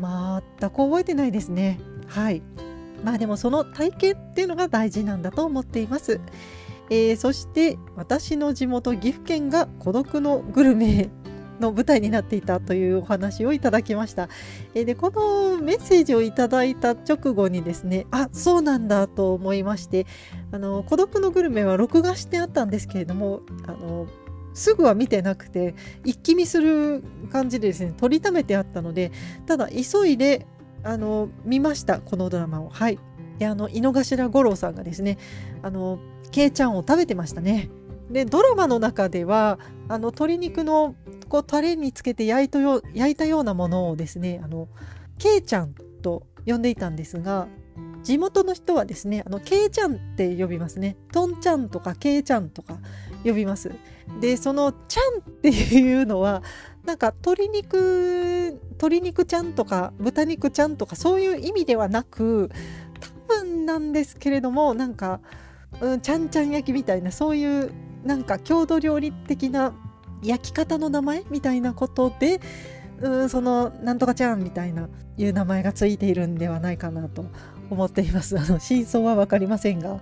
[0.00, 2.42] 全く覚えてないですねはい
[3.04, 6.20] まあでもその体験っていうのが大事なんだと思っています。
[6.90, 11.10] えー、そして私の地元岐阜県が孤独のグルメ
[11.60, 14.28] の舞台になっていたというお話をいただきました。
[14.74, 20.06] えー、でこのメッセージをいただいた直後にですねあそうなんだと思いまして
[20.52, 24.06] あの孤独のグルメは録画してあったんですけれどもあの
[24.56, 29.12] すぐは見てなくて一気見する感じでですね取りためてあったので
[29.46, 30.46] ただ急いで
[30.82, 32.98] あの見ましたこのドラマをはい
[33.38, 35.18] であの井の頭五郎さんがですね
[35.62, 35.98] あの
[36.30, 37.70] ケイちゃんを食べてましたね。
[38.10, 39.58] でドラマの中では
[39.88, 40.94] あの鶏肉の
[41.28, 44.68] こうタレにつけて焼いたよ焼いたようなものをですねあの
[45.18, 47.48] ケイちゃんと呼んでいたんですが
[48.04, 52.78] 地元の人はですねあのケイちゃんって呼びますねトンちゃんとかケイちゃんとか
[53.24, 53.72] 呼びます
[54.20, 56.44] でそのちゃんっていうのは
[56.84, 62.50] なんか鶏肉鶏肉ちゃんとか豚肉ちゃんとかそういう意味ではなく
[63.28, 65.20] 多分なんですけれどもなんか
[65.80, 67.72] うん、ちゃんちゃん焼きみたいなそういう
[68.04, 69.74] なんか郷土料理的な
[70.22, 72.40] 焼き方の名前みたいなことで、
[73.00, 77.26] うん、そのなんとかちゃんみたいないう名前がついているんではないかなと
[77.70, 78.36] 思っています。
[78.38, 80.00] あの真相は分かりませんが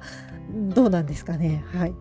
[0.50, 1.64] どうなんですかね。
[1.72, 1.94] はい。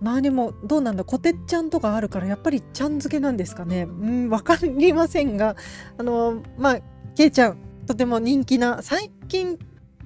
[0.00, 3.82] まあでもどうなんだこてっちゃんとかあるからやっぱりちゃん付けなんですかね。
[3.82, 5.56] うん分かりませんが
[5.98, 6.78] あのまあ
[7.14, 9.58] けいちゃんとても人気な最近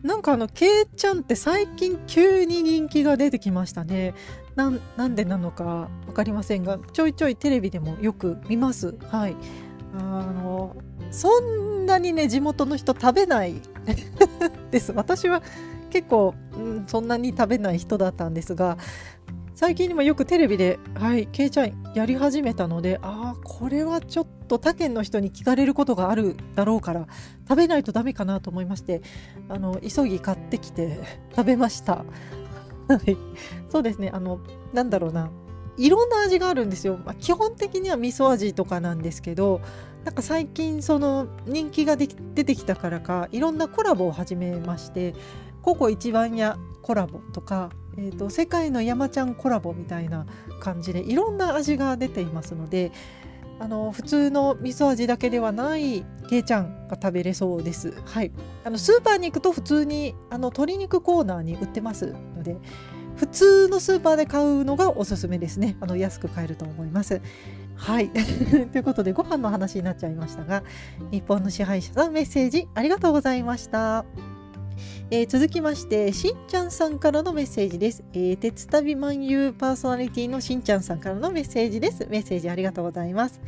[0.04, 4.14] なんかあの、けいちゃんって最近急に人気が出てきましたね。
[4.54, 8.94] なんでなのか分かりませんが、ちょいちょいテレビでもよく見ます。
[9.10, 9.36] はい。
[9.98, 10.76] あの、
[11.10, 13.54] そんなにね、地元の人食べない
[14.70, 14.92] です。
[14.92, 15.42] 私は
[15.88, 18.76] 結構、うん、そんなに食べない人だったんですが、
[19.54, 27.06] 最近にもよくテレビで、はい、ケイちゃんやり始めたので、ああ、これはちょっと他県の人に聞かれることがあるだろうから、
[27.48, 29.00] 食べないとダメかなと思いまして、
[29.48, 30.98] あの、急ぎ買ってきて
[31.36, 32.04] 食べました。
[32.88, 33.16] はい。
[33.70, 34.40] そうですね、あの、
[34.72, 35.30] なんだろうな。
[35.76, 36.98] いろんな味があるんですよ。
[37.04, 39.60] まあ、基本的には味噌味とかなんですけど、
[40.04, 45.14] なんか最近その人気が出てきたからか、いろんなコラボを始めまして、
[45.62, 50.26] ココ一番屋コラボとか、えーと、世界の山ちゃんコラボみたいな
[50.60, 52.92] 感じでいろんな味が出ていますので
[53.60, 57.94] あの普通の味噌味だけではないけいちゃんが食べれそうです。
[58.04, 58.32] はい、
[58.64, 62.56] あのスーパーに行くと普通にあの鶏肉コーナーに売ってますので
[63.16, 65.76] 普通のスーパーで買うのがおすすめですね。
[65.80, 67.20] あの安く買えると思います。
[67.76, 68.10] はい。
[68.72, 70.64] ということでご飯の話になっちゃいましたが
[71.10, 74.33] 日本の支配者さんメッセージありがとうございました。
[75.10, 78.04] えー、続きまして、しんちゃんさんからのメッセージです。
[78.12, 82.06] えー、鉄旅漫遊パーソナリティのしんちゃんさんからのメッセージです。
[82.08, 83.40] メッセージありがとうございます。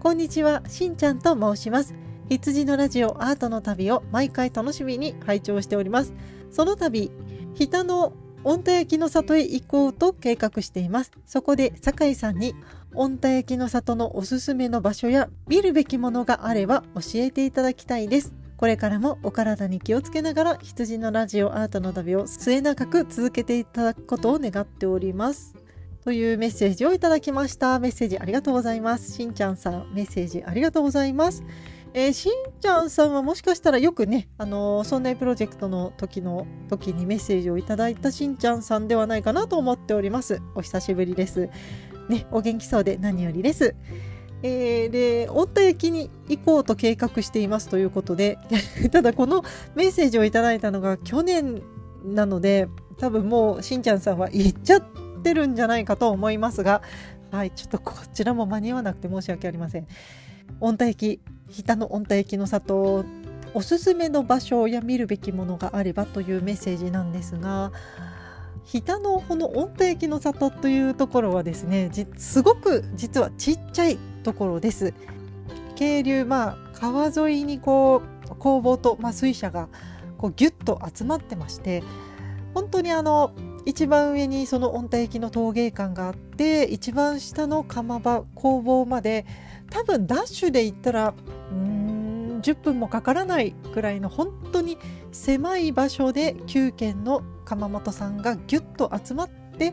[0.00, 1.94] こんにちは、しんちゃんと申します。
[2.28, 6.12] 羊のラジオアートの旅を毎回楽しみに拝聴しております。
[6.50, 7.10] その度、
[7.54, 8.12] 日田の
[8.42, 11.12] 御田焼の里へ行こうと計画しています。
[11.26, 12.54] そこで酒井さんに
[12.94, 18.32] 御田焼の里のおすすめの場所や見るべきものがあれば教えていただきたいです。
[18.60, 25.54] これからもお体に気をつけながら羊のラジオアートの旅を末永く続けていただくことを願っております。
[26.04, 27.78] というメッセージをいただきました。
[27.78, 29.12] メッセージありがとうございます。
[29.12, 31.42] しんちゃんさん、メッセージありがとうございます。
[31.94, 40.42] えー、しんちゃんさんはもしかしたらよくね、あのー、そんなプロジェクトの時の時にメッセージをいただいたしんちゃんさんではないかなと思っております。
[40.54, 41.48] お久しぶりです。
[42.10, 43.74] ね、お元気そうで何よりです。
[44.42, 48.38] えー、で、御田駅に行こうと計画していますということで、
[48.90, 51.62] ただこのメッセージをいただいたのが去年
[52.04, 52.68] なので、
[52.98, 54.82] 多分もうしんちゃんさんは行っちゃっ
[55.22, 56.82] てるんじゃないかと思いますが、
[57.30, 59.86] はい、ちょっとこちらも間に合わなくて申し訳ありません。
[60.58, 63.04] 御田駅、日田の御田駅の里、
[63.52, 67.72] おすすめの場所や見るべきものがあればというメッセージなんですが、
[68.64, 74.94] 日田のこの御田駅の里というところはですねすごく実はちっちゃいところです。
[75.76, 79.68] 渓流、まあ、川沿いにこう工房と、まあ、水車が
[80.18, 81.82] こうギュッと集まってまして
[82.52, 83.32] 本当にあの
[83.64, 89.24] 一番上にその御田駅の陶芸館があって一番下の窯場工房まで
[89.70, 91.14] 多分ダッシュで行ったら
[91.50, 94.78] うん10分もかからないくらいの本当に
[95.12, 99.72] 狭い場所で9軒の窯元さんがギュッと集まって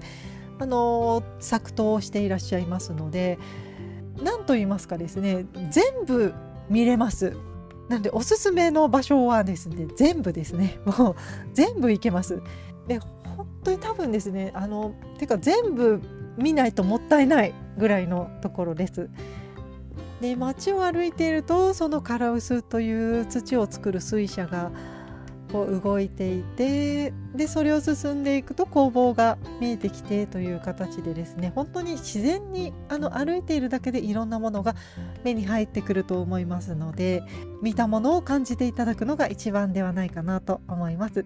[0.59, 3.39] あの作刀をしていらっしゃいますので
[4.23, 6.33] 何と言いますかですね全部
[6.69, 7.35] 見れます。
[7.89, 10.79] なのでおすすめの場所はですね全部ですね。
[10.85, 11.15] もう
[11.53, 12.41] 全部行けます。
[12.87, 16.01] で本当に多分ですねあのてか全部
[16.37, 19.09] 見ないともったいないぐらいのところです。
[20.21, 24.71] で街を歩いているとそのカラウスという土を作る水車が
[25.51, 34.75] こう動いていてでそれを進んでいくと工房が見えてきてという形でですね本当に自然にあの歩いているだけでいろんなものが
[35.23, 37.23] 目に入ってくると思いますので
[37.61, 41.25] 見たものを感じていただくのが一番ではないかなと思います。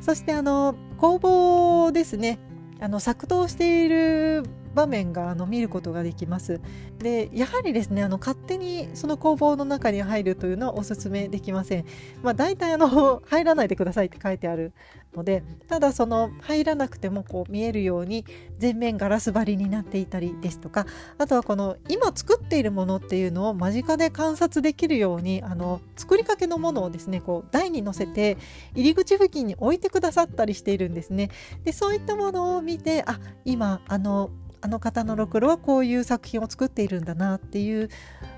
[0.00, 2.38] そしてあの工房ですね
[2.80, 4.44] あの作動している
[4.74, 6.60] 場面があの見ることができます。
[6.98, 11.84] でやはりですねあの勝手にその工房の中に入るというのはおすすめできません。
[12.22, 14.72] まあ、大体あの 入らないでくださいって書いてある
[15.14, 18.24] のでただその入らなくてもこう見えるように
[18.58, 20.86] 全面ガラス張りになっていたりですとか
[21.18, 28.38] あとはこの今作っているものっていうのを間近で観察できるようにあの作りかけのものをですねこう台に乗せて
[28.74, 31.30] 入り口付近に置いてくださったりしているんですね。
[31.64, 34.30] でそういったものを見てあ今あの
[34.62, 37.90] あの方のろくろはこういう作品を作っているんだなっていう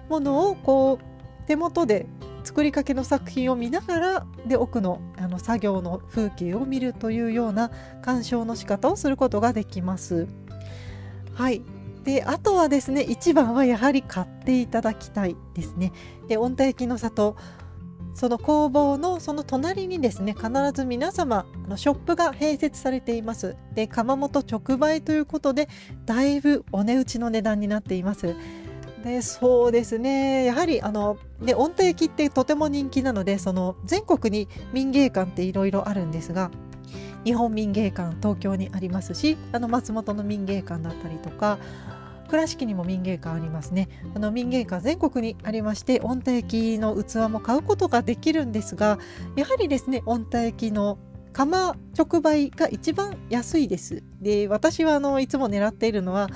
[0.08, 2.06] ものをこう手元で
[2.44, 7.70] 作りかけの作品を見ながらで奥のあの作業の風景を見るというような
[8.02, 10.26] 鑑賞の仕方をすることができます。
[11.34, 11.62] はい
[12.04, 15.92] であとはですね一番はやはり買っていただきたいですね。
[16.28, 17.36] で御田焼の里
[18.14, 23.56] その工房のその隣にですね必ず皆様のショップが併設されています。
[23.74, 25.68] で窯元直売ということで
[26.06, 28.34] だいぶお値打ちの値段になっています。
[29.04, 30.44] でそうですね。
[30.44, 36.50] やはりあので御田焼ってとても人気なのでその全国に民芸館っていろいろあるんですが
[37.24, 41.58] 日本民芸館東京にありますしあの松本の民芸館だったりとか
[42.28, 43.88] 倉敷にも民芸館ありますね。
[44.14, 48.98] あの民芸館全国にありまして御田焼の器も買うことができるんですが
[49.36, 50.98] やはりですね御田焼の
[51.32, 54.02] 窯直売が一番安いです。
[54.20, 56.28] で私はあのいつも狙っているのは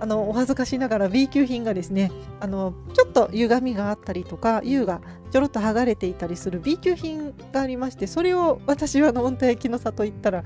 [0.00, 5.00] あのお恥ずかしながら B 級品がですねあのちょっと歪みがあったりとか U が
[5.30, 10.44] ちょろっと剥がれていたりする B 級品がありましてそれを私はあの御田焼の里行ったら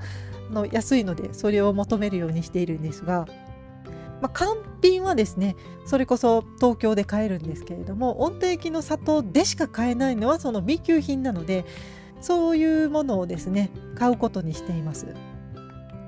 [0.49, 3.27] あの安いのでそれを求めるようにしているんですが
[4.23, 11.65] まあ、完品はですねそれこそ東京で買えるんですけれども温定液の砂糖でしか買えないのはその B 級品なので
[12.21, 15.13] そういうものをですね買うことにしています。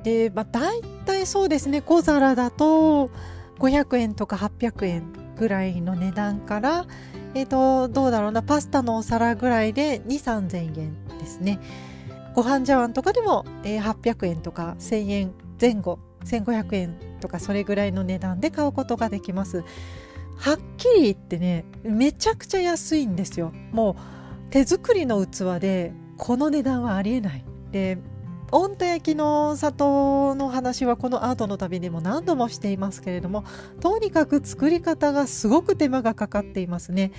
[0.03, 3.09] で、まあ、大体そうですね小皿だと
[3.59, 5.03] 500円とか800円
[5.35, 6.85] ぐらいの値段から
[7.33, 11.59] えーと、どうだろうなパスタのお皿ぐらいで2 3 0 0円ですね
[12.33, 19.63] ご飯茶碗とかでも、えー、800円とか1000円前後1500円とかそれぐらいの値段で買うことができます。
[20.37, 23.53] はっきり言ってねめちゃくちゃ安いんですよ。
[23.71, 23.95] も
[24.49, 27.45] う手作りの器でこの値段はありえない。
[27.71, 27.97] で
[28.51, 33.43] 温度焼きの里の話はこのアートの旅でも何度もしていますけれども
[33.81, 37.11] とにかく作り方がすごく手間がかかっていますね。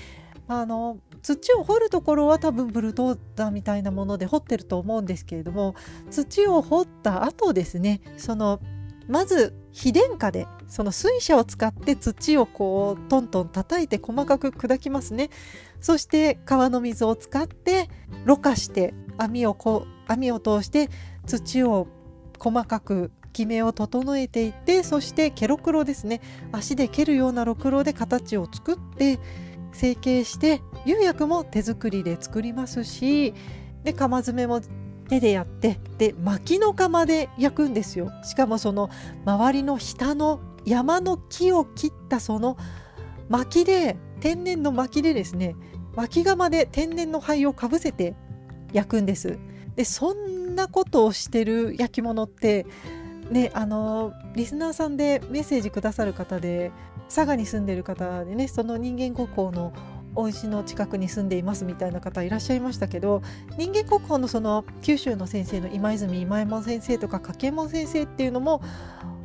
[0.49, 5.75] あの土を掘るところは多分ブルドーザーみたいなもので掘ってると思うんですけれども
[6.09, 8.61] 土を掘った後ですねその
[9.09, 15.31] まず非電化でその水車を使って土をこうトントン叩いて細かく砕きますね。
[15.81, 17.89] そして川の水を使って
[18.25, 20.89] ろ過して網をこ網を通して
[21.27, 21.87] 土を
[22.39, 26.21] 細かくきめを整えていってそしてケロクロですね。
[26.53, 29.19] 足で蹴るようなろくろで形を作って
[29.73, 33.35] 成形して釉薬も手作りで作りますし
[33.85, 34.61] で釜詰めも
[35.09, 38.11] 手でやってで薪の釜で焼くんですよ。
[38.25, 38.91] しかもその
[39.25, 42.57] 周りの下の山の木を切ったその
[43.29, 45.57] 薪で天然の薪でですね
[45.95, 48.15] 薪窯で天然の灰をかぶせて
[48.73, 49.39] 焼くんです。
[49.77, 52.67] でそんなことをしてる焼き物って
[53.31, 56.73] ねあのリスナーさんでメッセージくださる方で
[57.09, 59.73] 佐賀に住んでる方でねその人間国宝の
[60.17, 63.23] お家の近くに住んでいますみたいな方いらっしゃいましたけど
[63.59, 68.63] 人間国宝のその九州の先生の今泉今右衛門先生とか家計門先生っていうのも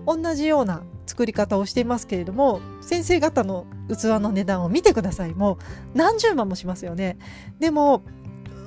[0.06, 5.34] 同じような作り方をしていますけれども先生方の器の値段を見てください。
[5.34, 7.18] もう何十万もしますよね。
[7.60, 8.04] でも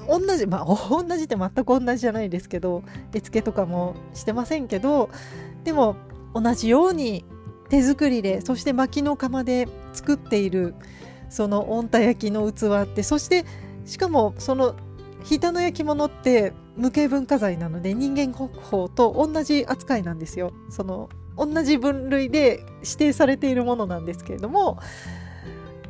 [0.08, 5.08] 同じまあ同じって全く同じじゃないですけど絵付けとかもしてませんけど
[5.64, 5.96] でも
[6.34, 7.24] 同じように
[7.70, 10.74] 手作りでそして薪の窯で作っている
[11.34, 13.44] その温太焼きの器ってそして
[13.86, 14.76] しかもその
[15.28, 20.52] 板の焼き物って無形文化財なので人間国宝と同じ扱いなんですよ。
[20.70, 24.78] その同じ分類で指定されているものなんですけれども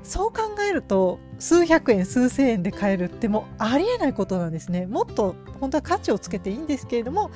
[0.03, 4.87] そう考えると数百円数千円で買えるってもうありえないことなんですね。
[4.87, 7.31] もっと本当は価値をつけていいんですけれども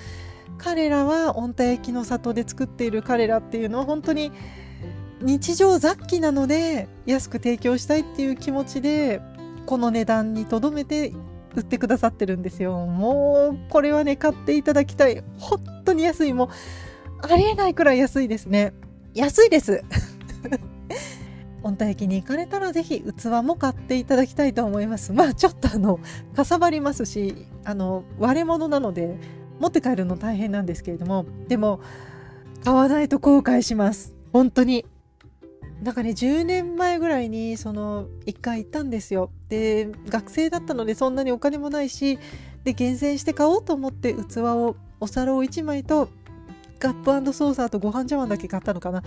[0.57, 4.33] 彼らは温太焼きの里で作っている彼らっていうのは本当に
[5.21, 9.21] 日常雑記なので安く提供したいっていう気持ちで
[9.67, 11.13] この値段にとどめて
[11.55, 12.87] 売ってくださってるんですよ。
[12.87, 15.23] もうこれはね買っていただきたい。
[15.39, 16.33] 本当に安い。
[16.33, 16.49] もう
[17.23, 18.73] ありえないくらい安いですね。
[19.15, 19.83] 安いです。
[21.65, 25.13] 温帯駅に行かれたらぜひ器も買っていただきたいと思います。
[25.13, 25.99] まあちょっとあの
[26.37, 29.19] かさばりますしあの割れ物なので
[29.59, 31.27] 持って帰るの大変なんですけれども。
[31.49, 31.81] でも
[32.65, 34.15] 買わないと後悔します。
[34.33, 34.87] 本当に。
[35.83, 39.31] なんかね10年前ぐらいにその1回行ったんですよ。
[39.49, 42.19] で学生だったのでそんなにお金もないし
[42.65, 46.09] で厳選して買おうと思って器をお皿を1枚と
[46.79, 49.03] カップソーサーとご飯茶碗だけ買ったのかな。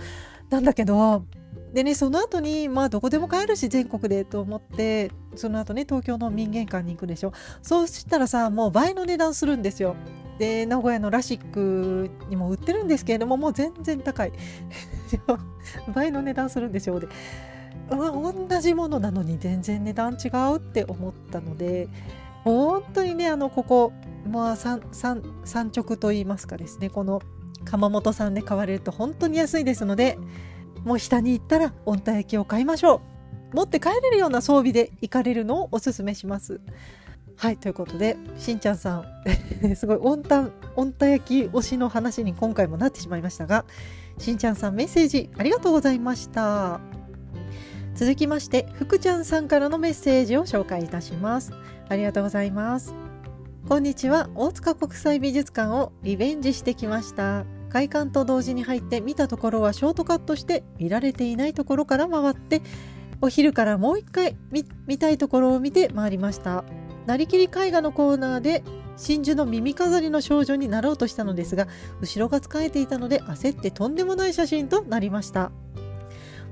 [0.50, 1.24] なんだけど
[1.72, 7.32] でねその後にまあどこでも買えるし全国でと思ってその後ね東京の民芸館に行くでしょ。
[7.62, 9.96] そうしたらさもう倍の値段するんですよ。
[10.38, 14.32] で名古屋のラシックにも売ってるんですけれどももう全然高い。
[15.94, 17.08] 倍の値段するんですよで
[17.90, 21.88] 同じものなのに全然値段違うって思ったので
[22.44, 23.92] 本当にねあのここ
[24.30, 24.82] まあ産
[25.44, 27.20] 直といいますかですねこの
[27.64, 30.18] 窯元さんで買われると本当に安いですので
[30.84, 32.96] もう下に行ったら温帯焼きを買いましょ
[33.52, 33.56] う。
[33.56, 36.60] 持って帰れるような装備で行かれるのをおすすめします。
[37.36, 39.04] はいということでしんちゃんさん
[39.74, 43.64] すごい温帯温帯焼き推しの話に今回もなってしまいましたが
[44.18, 46.80] しんちゃんさんメッセージありがとうございました。
[47.94, 51.52] 続きまして福ちゃんさんからのメッセージを紹介いたします。
[51.88, 52.94] ありがとうございます。
[53.68, 54.28] こんにちは。
[54.34, 57.44] 大塚国際美術館をリベンジしてきました。
[57.72, 62.60] 開館と同時に入って見たところはショートカットして見られていないところから回って
[63.22, 64.36] お昼からもう一回
[64.86, 66.64] 見たいところを見て回りました。
[67.06, 68.62] なりきり絵画のコーナーで
[68.98, 71.66] 真珠の耳飾りの少女になろうとしたのですが
[72.02, 75.50] 後ろが使えていたので焦ってとんでもない写真となりました。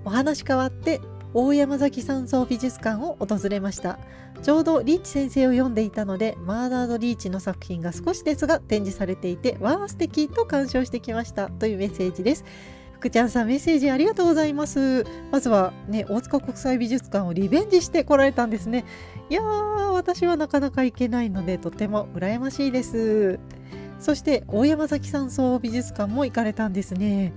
[0.07, 1.03] お話変わって
[1.33, 3.99] 大山崎山荘美術館を訪れました。
[4.43, 12.45] ちょうどリーチ先生を読んでいたのでマーナード・リーチの作品が少しですが展示されていてわー素敵と鑑賞してきましたというメッセージです。
[12.93, 15.05] 福ちゃんさんメッセージありがとうございます。
[15.31, 18.85] まずはね大塚国際美術館をリベンジしてこられたんですね。
[19.31, 23.39] いやー私はなかなか行けないのでとても羨ましいです。
[23.99, 27.33] そして大山崎山荘美術館も行かれたんですね。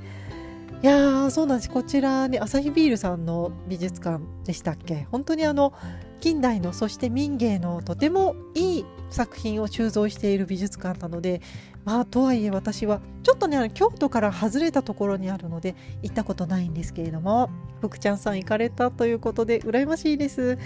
[0.84, 5.07] いやーそうなんですこちらねアサヒビールさんの美術館でしたっけ？
[5.11, 5.71] 本当にあの
[6.19, 11.41] 近代のそして民芸のとてもいい作品を収蔵している美術館なので
[11.86, 20.57] まあとはいえ私はちょっとね京都から外れたところにあるので行ったことないんですけれども福ちゃんさん行かれたということで羨ましいです。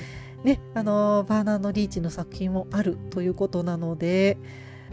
[0.43, 4.39] ねあのバーナード・リーチの作品もあるということなので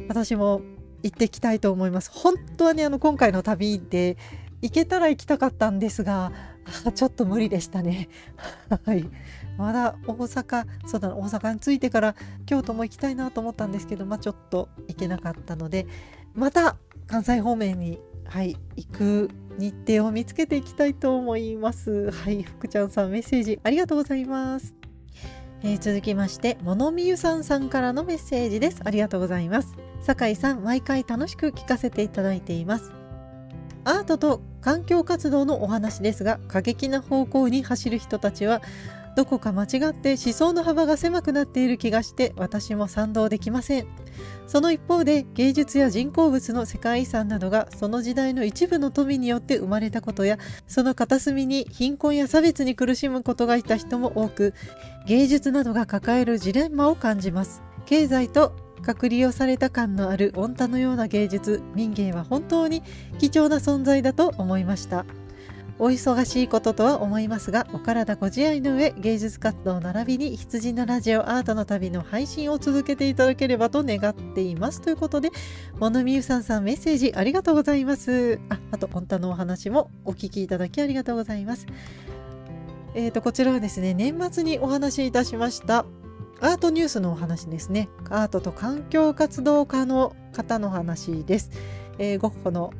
[0.06, 0.60] 私も
[1.02, 2.10] 行ってきたいと思います。
[2.12, 4.18] 本当はねあの今回の旅で
[4.64, 6.32] 行けたら行きたかったんですが
[6.94, 8.08] ちょっと無理でしたね。
[8.86, 9.04] はい。
[9.58, 15.86] まだ大阪、そうだな、大阪に着いてから京都も行きたいなと思ったんですけど、まあちょっと行けなかったので、
[16.32, 22.10] また関西方面に、はい、行く日程を見つけていきたいと思います。
[22.10, 24.74] はい、福ちゃんさんメッセージありがとうございます。
[25.62, 28.80] えー、続きまして、モノミユさんさんからのメッセージです。
[28.84, 29.74] ありがとうございます。
[30.00, 33.03] 酒井さん、毎回楽しく聞かせていただいています。
[33.84, 38.62] アートと環境活動のお話ですが過激な方向に走る人たちは
[39.16, 43.86] どこか間違って思想の幅が狭くなっている気がして私も賛同できません。
[44.46, 54.52] その一方で芸術や人工物の世界遺産などがその時代の一部の富によって生まれたことやその片隅に貧困や差別に苦しむことがいた人も多く
[55.06, 57.62] 芸術などが抱えるジレンマを感じます。
[57.86, 58.54] 経済と
[58.84, 62.82] 隔離をされた感のある御太のような芸術民芸は本当に
[63.18, 65.06] 貴重な存在だと思いました。
[65.78, 74.80] お忙しいこととは思いますがお体ご自愛の上芸術活動並びに羊のラジオアートの旅の配信を続けていただければと願っています。
[74.80, 75.30] ということで
[75.80, 78.38] 物見ゆさんさんメッセージありがとうございます。
[78.50, 81.66] ああと御太のお話もお聞きいただきありがとうございます。
[82.94, 86.03] えーとこちらはですね年末にお話しいたしました。
[86.44, 87.88] アートニュースのお話ですね。
[88.10, 91.50] アートと環境活動家の方の話です。
[91.96, 92.70] えー、ゴッホの、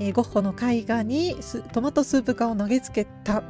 [0.00, 1.36] えー、ゴッホの絵画に
[1.74, 3.42] トマトスープ缶を投げつけた、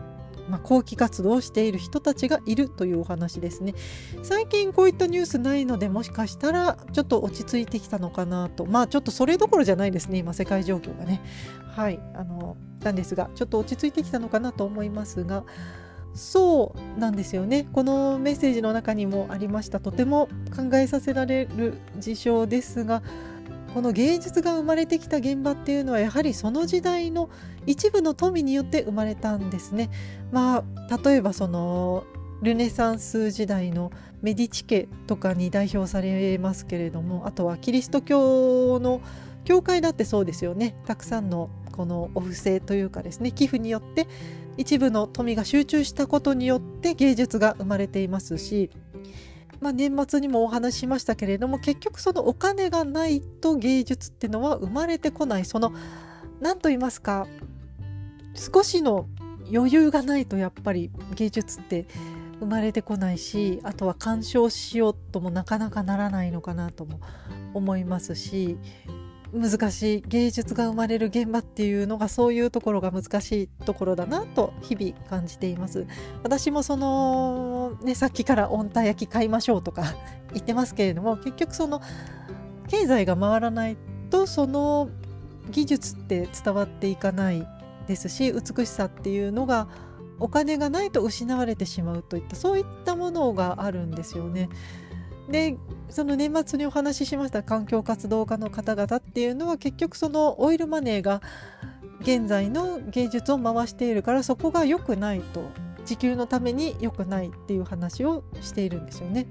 [0.48, 3.76] まあ、後期活動をしている人たちがいるというお話ですね。
[4.24, 8.66] 最近こういったニュースないのでもしかしたらちょっと落ち着いてきたのかなと。
[8.66, 11.22] まあちょっとそれどころじゃないですね、今世界状況がね。
[11.76, 15.44] はい、あの、なんですが、ちょっと落ち着いてきたのかなと思いますが、
[16.14, 17.66] そうなんですよね。
[17.72, 19.80] このメッセージの中にもありました。
[19.80, 23.02] とても考えさせられる事象ですが
[23.74, 27.28] この芸術が生まれてきた現場っていうのはやはりその時代の
[27.66, 29.90] 一部の富によって生まれたんですね。
[30.30, 32.04] まあ例えばその
[32.40, 33.90] ルネサンス時代の
[34.22, 39.00] メディチ家とかに代表されますけれどもあとはキリスト教の
[39.44, 40.76] 教会だってそうですよね。
[40.86, 44.06] たくさんのこのお布施というかですね寄付によって
[44.56, 48.70] 一部の富が集中したことによって芸術が生まれていますし、
[49.60, 55.44] まあ、年末にもお話ししましたけれども結局そのお金がないと芸術っていうのは生まれてこない。
[55.44, 55.72] その
[56.40, 57.26] 何と言いますか
[58.34, 59.06] 少しの
[59.52, 61.86] 余裕がないとやっぱり芸術って
[62.40, 67.00] 生まれてこないしあとは鑑賞しようともなかなかならないのかなとも
[67.54, 68.58] 思いますし
[69.34, 75.86] 難しい芸術が生まれる現場っていうのがそういうところが難しいところだなと日々感じています
[76.22, 79.94] 私もそのねさっきから温帯焼き買いましょうとか
[80.32, 81.82] 言ってますけれども結局その
[82.68, 83.76] 経済が回らない
[84.10, 84.88] とその
[85.50, 87.46] 技術って伝わっていかない
[87.88, 89.68] ですし美しさっていうのが
[90.20, 94.48] お金がないと失われてしまうといったそういったものがあるんですよね。
[95.28, 95.56] で
[95.88, 101.22] その年末にお話ししました環境活動家の方々っていうのは結局そのオイルマネーが
[102.00, 105.50] 現在の芸術を回しているからそこが良くないと
[105.86, 109.26] 地球のために良くないっていう話をしているんですよね。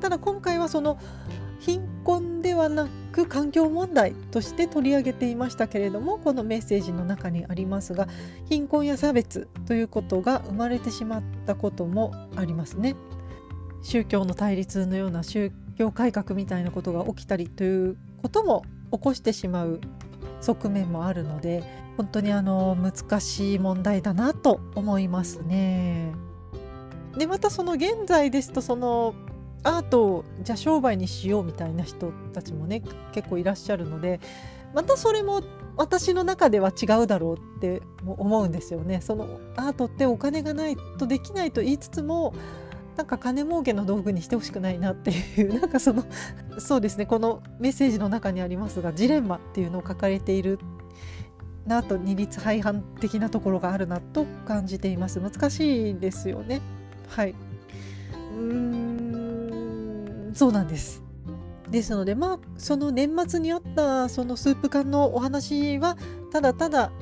[0.00, 0.98] ただ今回はその
[1.60, 8.08] 貧困ではなく環境問題として取り上げていましたけれどもこのメッセージの中にありますが
[8.48, 12.96] 貧困や差別ということが生まれてしまったこともありますね。
[13.82, 19.80] 宗教の対立のような宗教改革みたいなことが起きたりということも起こしてしまう
[20.40, 21.62] 側面もあるので
[21.96, 26.12] 本当にあの難しい問題だなと思いますね。
[27.16, 29.14] でまたその現在ですとその
[29.64, 34.20] アートをじゃあ商売にしようみたいな人たちもね結構いらっしゃるので
[34.74, 35.42] またそれも
[35.76, 39.00] 私の中では違うだろうって思うんですよね。
[39.00, 42.34] そのアートってお金がないとできないと言いつつも
[42.96, 46.04] なんか金儲けの道具にしてほしくないなっていう なんかその
[46.58, 50.58] そうですねこのメッセージの中にありますがジレンマっていうのを書かれている
[51.66, 55.20] なと二律背反的なところがあるなと感じています。
[55.20, 56.60] 難しいですよね。
[57.08, 57.30] はい。
[57.30, 61.02] うーんそうなんです。
[61.70, 65.96] ですのでまあその年末にあったそのスープ缶のお話は
[66.30, 66.92] ただただ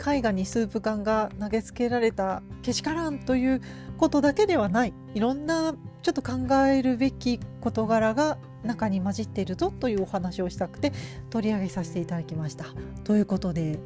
[0.00, 3.60] 絵画にスープ缶が投げつけられたけしからんという
[3.96, 6.32] ことだけではないいろんなちょっと考
[6.66, 10.92] えるべき事柄が中に混じっているぞというお話をしたくて
[11.30, 12.66] 取り上げさせていただきました。
[13.04, 13.78] ということで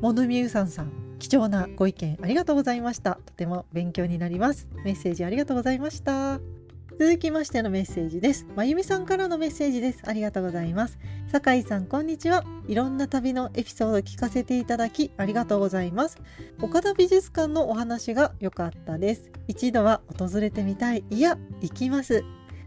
[0.00, 3.18] モヌミユさんさん貴重なご意見ありがとうございました。
[3.26, 4.68] とても勉強になります。
[4.84, 6.61] メッセージありがとうございました。
[6.98, 8.46] 続きましてのメッセージです。
[8.54, 10.02] まゆみさんからのメッセージです。
[10.04, 10.98] ありがとうございます。
[11.26, 12.44] 酒井さん、こんにちは。
[12.68, 16.18] いろんな旅のエピソード聞かせていただき、ありがとうございます。
[16.60, 19.32] 岡田美術館のお話が良かったです。
[19.48, 21.02] 一度は訪れてみたい。
[21.10, 22.24] いや、行きます。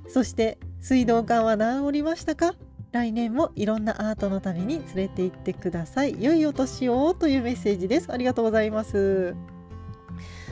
[0.08, 2.56] そして、水道管は治りましたか？
[2.92, 6.22] 来年もいろんなアートの旅に連れて行ってください。
[6.22, 8.12] 良いお年をというメッセージです。
[8.12, 9.36] ありがとうございます。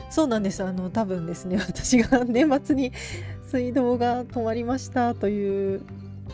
[0.09, 0.63] そうなんです。
[0.63, 2.91] あの多分ですね、私が年末に
[3.53, 5.83] 水道が止まりましたという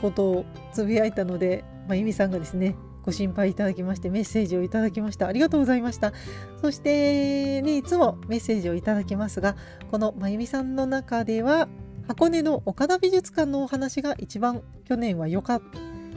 [0.01, 5.27] ことをつぶやいたので、まあ、ゆみさんがですねご心配いただきましてメッセージをいただきました。
[5.27, 6.13] ありがとうございました。
[6.61, 9.57] そしてねいつもメッセージをいただきますが
[9.91, 11.67] このまゆみさんの中では
[12.07, 15.65] 箱根の岡田美術館のお話が一番去年は良かった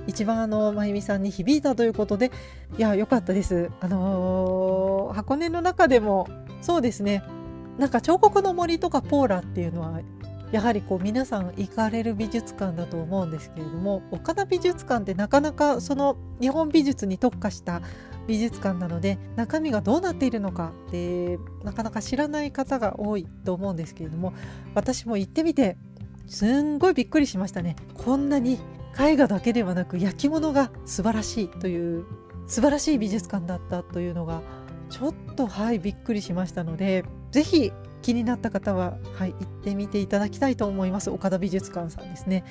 [0.07, 2.31] 一番あのまゆみさんに響いたということで
[2.79, 3.73] いや良かったです。
[3.81, 6.29] あのー、箱根の中でも
[6.61, 7.25] そうですね。
[7.79, 10.01] なんか彫刻の森とかポーラっていうのは
[10.53, 17.81] やはりこう皆さん行かれる美術館だと思うんですけれども岡田美術館ってなかなかその日本美術に特化した
[18.29, 24.35] 美術館なので中身がどうなっているのかってなかなか知らない方が多いと思うんですけれども
[24.75, 25.77] 私も行ってみて
[26.27, 27.77] すんごいびっくりしましたね。
[27.95, 28.59] こんなに
[28.99, 32.05] 絵画だけではなく焼き物が素晴らしいという
[32.47, 34.43] 素晴らしい美術館だったというのが
[34.91, 37.73] ちょっとはいびっくりしましたので是非
[38.03, 41.11] 気になった方は、はい、行ってみていただきたいと思います。
[41.11, 42.45] 岡田美術館さんですね。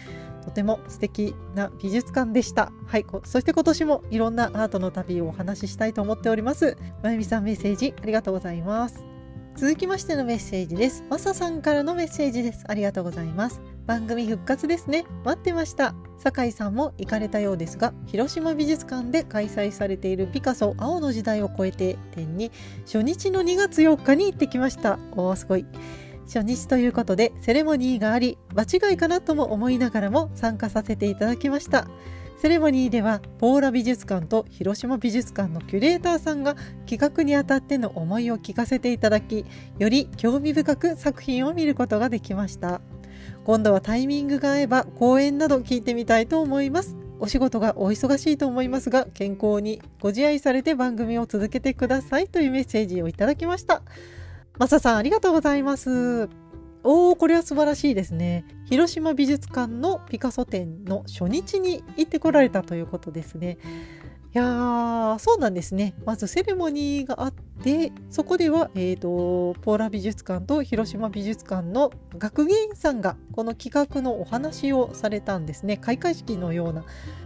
[0.43, 2.72] とても素敵な美術館でした。
[2.88, 6.78] はいそして今年もいろんなアートの旅をお話ししたいと思っております。
[7.04, 9.04] まゆみさんメッセージありがとうございます。
[9.56, 11.04] 続きましてのメッセージです。
[11.10, 12.64] まささんからのメッセージです。
[12.68, 13.62] ありがとうございます。
[13.92, 15.04] 番組復活ですね。
[15.26, 15.94] 待ってました。
[16.18, 22.54] 酒井さんも行かれたようですが広島美術館で開催されているピカソ青の時代を超えて展に
[22.86, 24.98] 初日の2月4日に行ってきました。
[25.12, 25.66] おーすごい。
[26.24, 31.86] 初日ということでセレモニーがあり場違いかなとも思いながらも参加させていただきました。
[32.38, 36.56] セレモニーではポーラ美術館と広島美術館のキュレーターさんが
[36.89, 39.46] 企画にあたっての思いを聞かせていただき
[39.80, 42.80] より興味深く作品を見ることができました。
[43.43, 46.95] 今度はタイミングが合えば講演など聞いてみたいと思います。
[47.19, 53.84] お仕事がお忙しいと思いますが健康にご自愛されて番組を続けてくださいというメッセージをいただきました。
[54.57, 56.30] マサさんありがとうございます。
[56.84, 58.43] おーこれは素晴らしいですね。
[58.65, 63.59] 広島美術館のピカソ展の初日に行ってこられたということですね。
[64.34, 65.94] いやーそうなんですね。
[66.06, 75.76] まずセレモニーがあってそこでは、えーと、ポーラ美術館と広島美術館の学芸員さんがこの企画のお話をされたんですね。
[75.76, 76.86] 開会式のような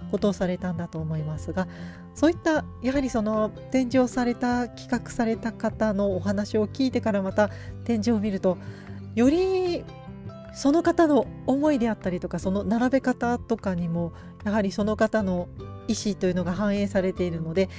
[0.10, 1.68] ことをされたんだと思いますが
[2.14, 7.49] そういったやはりその展示をされた企画された方のお話を聞いてからまた
[7.84, 8.58] 展示を見ると
[9.16, 9.84] より
[10.53, 14.14] その方の思いであったりとかその並べ方とかにも
[14.45, 15.49] やはりその方の
[15.88, 17.69] 意思というのが反映されているので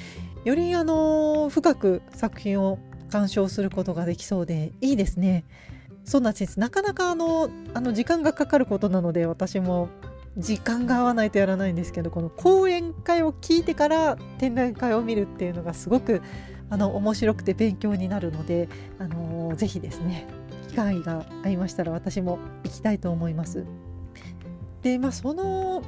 [0.45, 2.79] よりあの深く作品を
[3.11, 5.45] 鑑賞することができそうでいいですね。
[6.05, 9.89] そんなですなかなかあのあの時間がかかることなので私も
[10.39, 16.23] 時間が合わないとやらないんですけどこの講演会を聞いてから展覧会を見るっていうのがすごく
[16.71, 20.29] あの面白くて勉強になるのであのぜひですね
[20.69, 23.65] 機会がありましたら私も行きたいと思います。
[24.83, 25.83] でまあその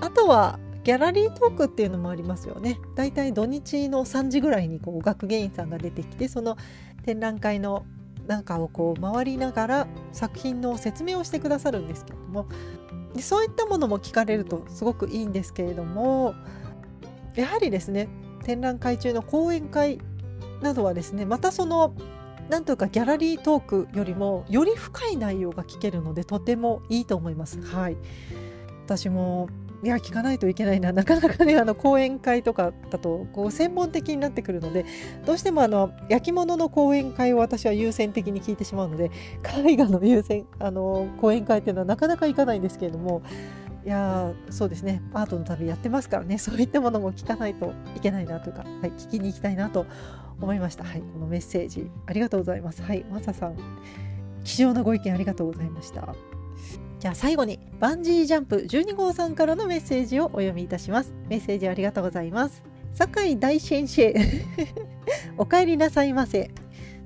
[0.00, 2.78] あとはギャラリートークっていうのもありますよね。
[2.96, 6.56] だいたい土日の3時ぐらいにこう学芸員さんが出てきてその
[7.04, 7.84] 展覧会の
[8.26, 12.46] 中をこう回りながら作品の説明をしてくださるんですけれども
[13.14, 16.34] でそういったものも聞かれるとすごくいいんですけれども
[17.34, 18.08] やはりですね
[18.44, 19.98] 展覧会中の講演会
[20.60, 21.94] などはですねまたその
[22.48, 27.62] なんというかギャラリートークよりもより深い内容が聞けるのでとてもいいと思います。
[27.62, 27.96] はい、
[28.84, 29.48] 私も
[29.82, 34.84] いや聞かないといけないな なかなかねあの講演会とかだとこう専門的になってくるので
[35.26, 39.10] どうしてもあの焼き物の講演会を私は優先的に聞いてしまうので
[39.66, 43.22] 絵画の優先あの講演会っていうのはなかなか行かないんですけれども
[43.84, 49.86] いやそうですねアートの旅やってますからね そういったものも聞かないといけないなというか、はい、聞きに行きたいなと
[50.40, 50.82] 思いました。
[50.82, 52.82] はい、このメッセージありがとうございます。
[52.82, 53.56] はい、マサさん
[54.42, 56.14] 貴重なご意見ありがとうございました。
[57.02, 62.62] じゃあ最後にバンジージャンプ12号さんからのメッセージをお読みいたしますメッセージありがとうございます
[62.94, 64.14] 酒井大先生
[65.36, 66.52] お帰りなさいませ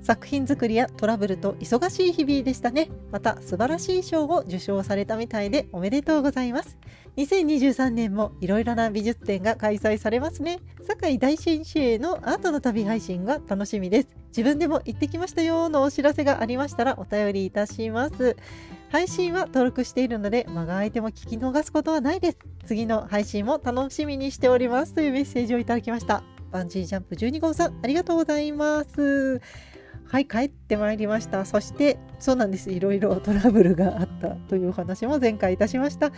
[0.03, 2.89] 作品作りやトラブルと忙しい日々でしたね。
[3.11, 6.77] また素晴らしい賞を受賞されたみたいでおめでとうございます。
[7.17, 10.59] 2023年もいろいろな美術展が開催されますね。
[10.87, 14.07] 堺大先生のアートの旅配信が楽しみです。
[14.29, 18.37] 自分でも行ってきましたよのお知らせがありましたらお便りいたします。
[18.89, 22.37] 配信は登録しているので間が空いても聞き逃すことはないです。
[22.65, 26.23] 次の配信も楽しみにしておりますというメッセージをいただきました。
[26.51, 29.41] バンジージャンプ12号さんありがとうございます。
[30.09, 31.43] はい、帰ってまいりました。
[31.43, 32.71] そして、そうなんです。
[32.71, 36.11] いろいろトラブルがあったというお話も前回いたしました。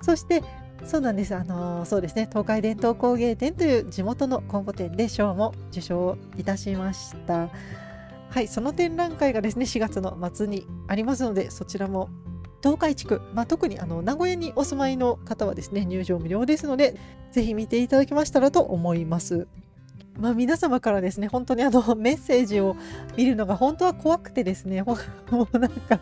[0.00, 0.42] そして、
[0.84, 1.34] そうなんです。
[1.34, 2.26] あのそうですね。
[2.30, 7.50] 東海伝統工芸展という地元のコンボ展で賞も受賞いたしました。
[8.34, 12.08] はい、その展覧会がですね、4月の末にありますので、そちらも
[12.60, 16.98] 東海地区、まあ、特にあの名古屋にお住まいの方はですね、入場無料ですので、
[17.30, 19.46] ぜひ見ていただけましたらと思います。
[20.18, 22.74] まあ、皆様からですね、本当にあの メッセージを
[23.16, 24.96] 見るのが本当は怖くてですね、 も
[25.52, 26.00] うなんか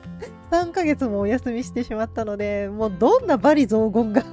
[0.50, 4.24] 3ヶ月もお休みしてしまったので、もうどんな罵詈雑言が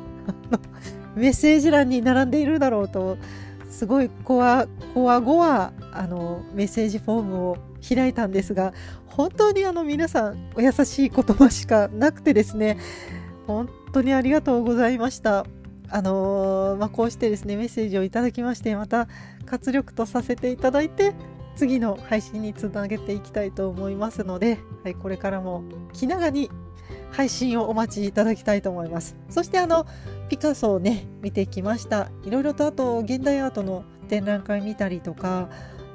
[1.18, 3.18] メッセージ欄に並んでいるだろうと、
[3.70, 5.04] すごいこわご
[5.38, 8.74] わあのメッセージフォームを開いたんですが、
[9.06, 12.78] 本当にあの皆さんお優しい言葉しかなくてですね、
[13.48, 15.46] 本当にありがとうございました。
[15.92, 19.08] あのー、まあ、こうしてですねメッセージをいただきましてまた
[19.46, 21.14] 活力とさせていただいて
[21.56, 25.64] 次の配信につなげていきたいと思いますので、はい、これからも
[25.94, 26.50] 気長に
[27.12, 29.86] 配信をお待ちいただきたいと思いますそしてあの
[30.30, 35.50] ピカソをね見てきましたいろいろとあと現代アートの展覧会見たりとか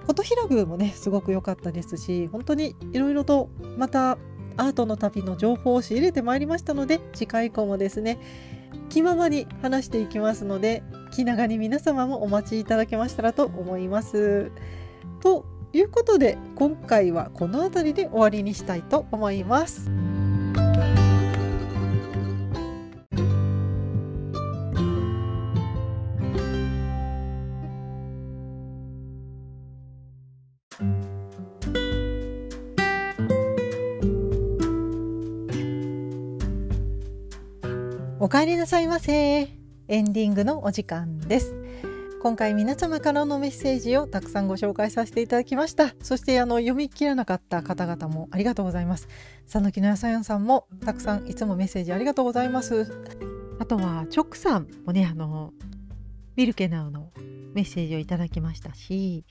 [0.05, 4.19] フォトヒラグもねすごく良かったですし本当にいろいろとまた
[4.57, 8.19] アートの旅の情報を仕入れてまいりましたので次回以降もですね
[8.89, 14.51] 気ままに話していきますので気長に皆様もお待ちいただけましたらと思います。
[15.21, 19.91] ということで今回はこの辺りで終わりにしたいと思います。
[38.25, 39.51] お帰りなさいませ。
[39.87, 41.55] エンディングのお時間です。
[42.23, 45.95] 今回皆様からのメッセージをたくさんご紹介させていただきました。
[46.01, 49.09] そしてあの読み切らなかった方々もありがとうございます。
[49.45, 52.91] 讃岐のやさやんさんもたくさんいつもメッセージありがとうございます。
[53.59, 55.53] あとはチョックさんもねあの
[56.37, 57.13] ミルケナウの
[57.55, 59.25] メッセージをいただきましたし、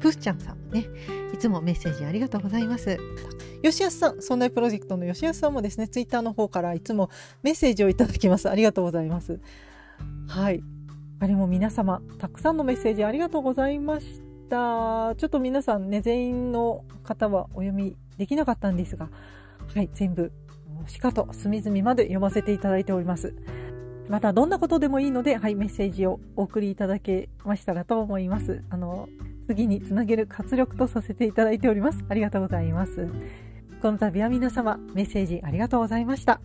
[0.00, 0.86] プスちゃんさんもね、
[1.34, 2.98] いつもメッセージありがとうございます。
[3.62, 7.10] 吉安さん、そんなプロジェクトの吉安さんもですね、ツイッターの方からいつも
[7.42, 8.48] メッセージをいただきます。
[8.48, 9.40] ありがとうございます。
[10.28, 10.62] はい。
[11.20, 15.14] あれも皆様、たくさんのメッセージありがとうございました。
[15.16, 19.08] ちょっと皆さんね、全員の方はお読みできなかったんですが、
[19.74, 20.32] はい、全部、
[20.88, 23.34] しかと隅々まで読ませていただいております。
[24.12, 28.62] またどんなことでもいいので、はい、メッセージをお送りいただけましたらと思います。
[28.68, 29.08] あの、
[29.46, 32.04] 次につなげる活力とさせていただいております。
[32.10, 33.08] ありがとうございます。
[33.80, 36.42] この度は皆様、メッセージありがとうございました。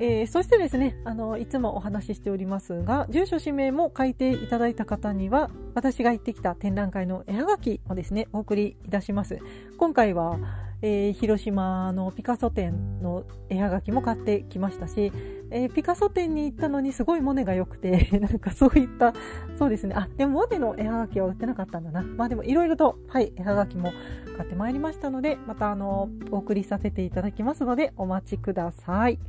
[0.00, 9.38] えー、そしてですね、あの、いつもお話ししておりますが、住所氏名も書いていただいた方には、私が行ってきた展覧会の絵はがきをですね、お送りいたします。
[9.78, 10.38] 今回は、
[10.82, 15.12] えー、広島のピカソ展の絵はがきも買ってきましたし、
[15.50, 19.12] えー、ピカソ展に行ったのにすごいモネが良くて、 なんかそういった、
[19.56, 22.02] そうですね、あ、でもモネの絵はがきは売ってなかったんだな。
[22.02, 23.92] まあでもいろいろと、はい、絵はがきも
[24.36, 29.20] 買ってまいりましたので、またあの、お送りさせていただきますので、お待ちください。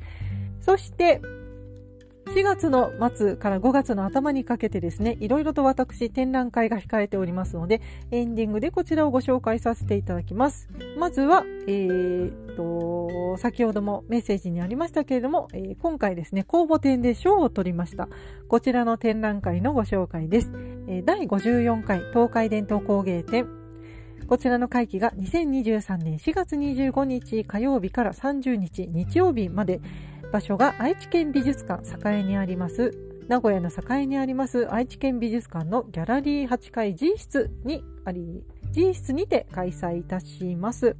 [0.59, 1.21] そして、
[2.27, 10.69] 4月の末から5月の頭にかけてですね、いろいろと私展覧会が控えておりますので、エンディングでこちらをご紹介させていただきます。
[10.97, 18.07] まずは、えー、と、先ほどもメッセージにありましたけれども、えー、今回ですね、公募展で賞を取りました。
[18.47, 20.51] こちらの展覧会のご紹介です。
[20.87, 23.47] えー、第54回東海伝統工芸展。
[24.27, 29.81] こちらの会期が2023年4月25日火曜日から30日日曜日まで、
[30.33, 40.97] 場所が愛知県美術館栄にあります、名古屋の栄にあります愛知県美術館のギャラリー8階 G 室にあり、G 室にて開催いたします。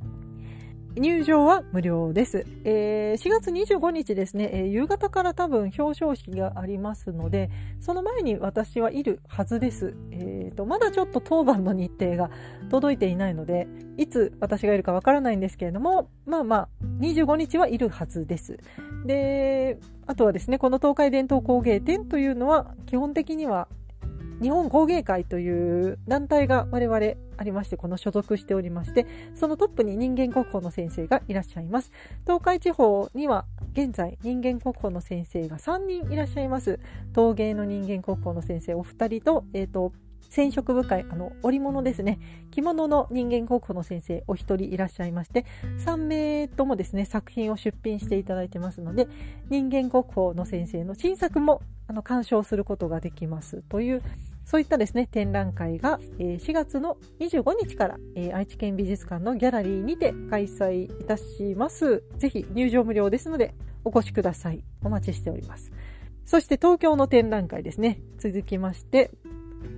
[0.96, 2.46] 入場は無料です。
[2.66, 9.96] えー、4月25日ですね、えー、夕方から多分表彰式がありますので、その前に私はいるはずです。
[10.12, 12.30] えーと、まだちょっと当番の日程が
[12.70, 13.68] 届いていないので、
[13.98, 16.70] いつ私がいるかわからないんですけれども、まあまあ、
[17.00, 18.60] 25日はいるはずです。
[19.06, 23.68] で、あとはですね、この東海伝統工芸展というのは、基本的には
[24.42, 27.00] 日本工芸会という団体が我々
[27.38, 29.06] ありまして、この所属しておりまして、
[29.36, 31.92] そのトップに人間国宝の先生がいらっしゃいます。
[32.24, 36.80] 東海地方には現在人間国宝の先生が3人いらっしゃいます。
[37.14, 39.94] 陶芸の人間国宝の先生お二人と、えっ、ー、と、
[40.36, 42.20] 染色深いあの織物ですね
[42.52, 45.46] 着物の人間国宝の先生お一人いらっしゃいまして
[45.86, 49.08] 3名ともですね作品を出品していただいてますので
[49.50, 54.02] 人間国宝の先生の新作もあの鑑賞することができますという
[54.46, 62.04] そういったですね、展覧会が、え4月の25日から、え愛知県美術館のギャラリーにて開催いたします。
[62.18, 63.54] ぜひ入場無料ですので
[63.86, 64.64] お越しください。
[64.84, 65.72] お待ちしております。
[66.26, 68.02] そして東京の展覧会ですね。
[68.18, 69.12] 続きまして、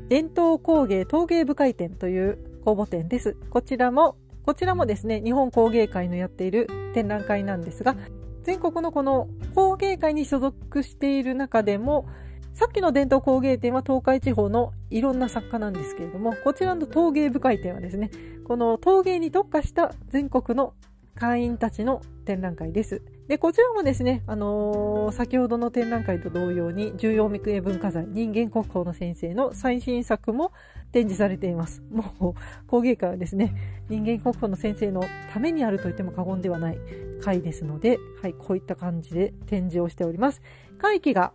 [0.07, 3.35] 伝統工芸陶芸部会展という公募展です。
[3.49, 7.95] こちらも、こちらもですね、日本工芸会のやっている展覧会なんですが、
[8.43, 12.05] 全国のこの工芸会に所属している中でも、
[12.53, 18.11] さっきの伝統工芸展は東海地方のいろんな作家なんですけれども、こちらの陶芸部会展はですね、
[18.47, 20.75] この陶芸に特化した全国の
[21.15, 23.01] 会員たちの展覧会です。
[23.28, 30.51] で、こちらもですね、あのー、先ほどの展覧会と同様に、重要未営文化財、人間国宝の先生の最新作も
[30.91, 31.82] 展示されています。
[31.91, 33.55] もう、工芸会はですね、
[33.89, 35.03] 人間国宝の先生の
[35.34, 36.78] ためにあると言っても過言ではない
[37.23, 40.43] 会ですので、はい、こういった感じで展示をしております。
[40.78, 41.34] 会期が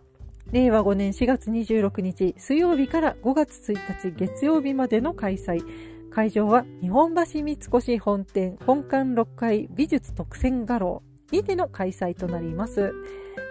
[0.53, 5.61] 令和5年4月26日水曜日から5月1日月曜日までの開催。
[6.09, 12.93] 会場は日本橋三越本店本館6階美術特選画廊にての開催となります。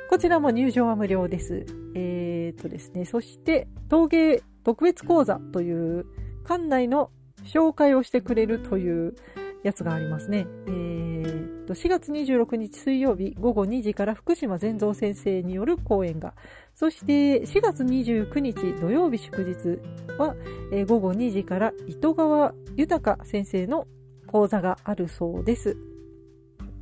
[0.09, 1.65] こちらも入場は無料です。
[1.95, 6.07] えー、とですね、そして陶芸特別講座という
[6.47, 7.11] 館内の
[7.45, 9.15] 紹介をしてくれるという
[9.63, 10.47] やつがありますね。
[10.67, 16.35] えー、と4月26日水曜日午後2時から福島善三先生による講演が、
[16.75, 19.79] そして4月29日土曜日祝日
[20.19, 20.35] は、
[20.73, 23.87] えー、午後2時から糸川豊先生の
[24.27, 25.77] 講座があるそうです。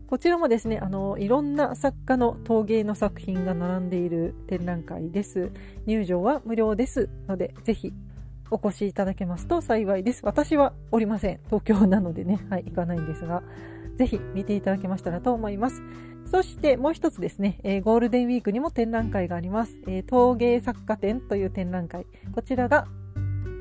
[0.08, 5.50] こちらもですね、あの、いろんな作家の陶芸の作品が並んでいる展覧会です。
[5.84, 7.92] 入場は無料ですので、ぜひ
[8.50, 10.24] お越しいただけますと幸いです。
[10.24, 11.40] 私はおりません。
[11.44, 13.42] 東京なのでね、はい、行かないんですが、
[13.98, 15.82] ぜひ見ていただけましたらと思います。
[16.24, 19.76] そしてもう一つですね、えー、ゴールデンウィークにも展覧会があります。
[19.86, 22.06] えー、陶芸作家展という展覧会。
[22.34, 22.86] こちらが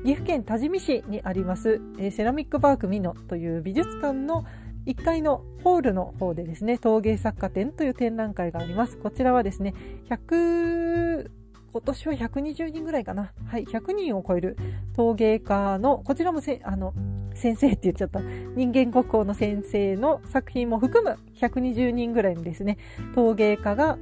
[0.04, 4.44] 岐阜県多治見市にあります、えー、セラミックパークミノという美術館の
[4.88, 8.96] 1階のホールの方でですね、陶芸作家展という展覧会があります。
[8.96, 9.74] こちらはですね、
[10.08, 11.30] 100、
[11.70, 13.30] 今年は120人ぐらいかな。
[13.46, 14.56] はい、100人を超える
[14.96, 16.94] 陶芸家の、こちらもせ、あの、
[17.34, 22.78] 先生って言っちゃった、人間国宝の先生の作品も含む120人ぐらいのですね、
[23.14, 23.98] 陶芸家が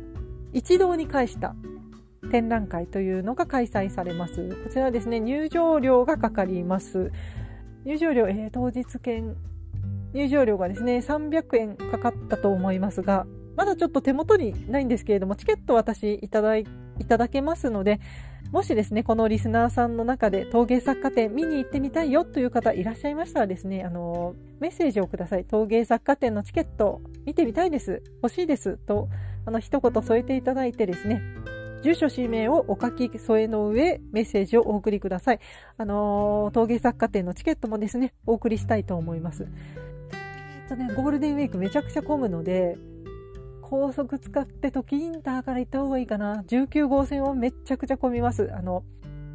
[0.53, 1.57] 一堂に会した
[2.30, 4.51] 展覧会というのが開催されます。
[4.62, 7.11] こちらですね、入場料がかかります。
[7.84, 9.37] 入場料、えー、当日券
[10.16, 16.64] 入場料がですね、300円かかったと思いますが、まだちょっと手元にないんですけれども、チケット私いただい
[16.98, 18.00] いただけますので、
[18.52, 25.44] もしですね、このリスナーさんの中で陶芸作家展見に行ってみたいよという方いらっしゃいましたらですね、あの、メッセージをください。
[25.44, 28.02] 陶芸作家展のチケット見てみたいです。
[28.22, 28.78] 欲しいです。
[28.78, 29.08] と、
[29.44, 31.20] あの、一言添えていただいてですね、
[31.82, 35.40] 住所、氏名をお書き添えの上、メッセージをお送りください。
[35.76, 39.46] あの陶芸作家展のチケットもですね、お送りしたいと思います。
[40.66, 42.76] とね、ゴールデンウィークめちゃくちゃ混むので、
[43.62, 46.44] 高速使って時インターから行った方がいいかな。
[46.46, 48.50] 19号線はめちゃくちゃ混みます。
[48.54, 48.84] あの、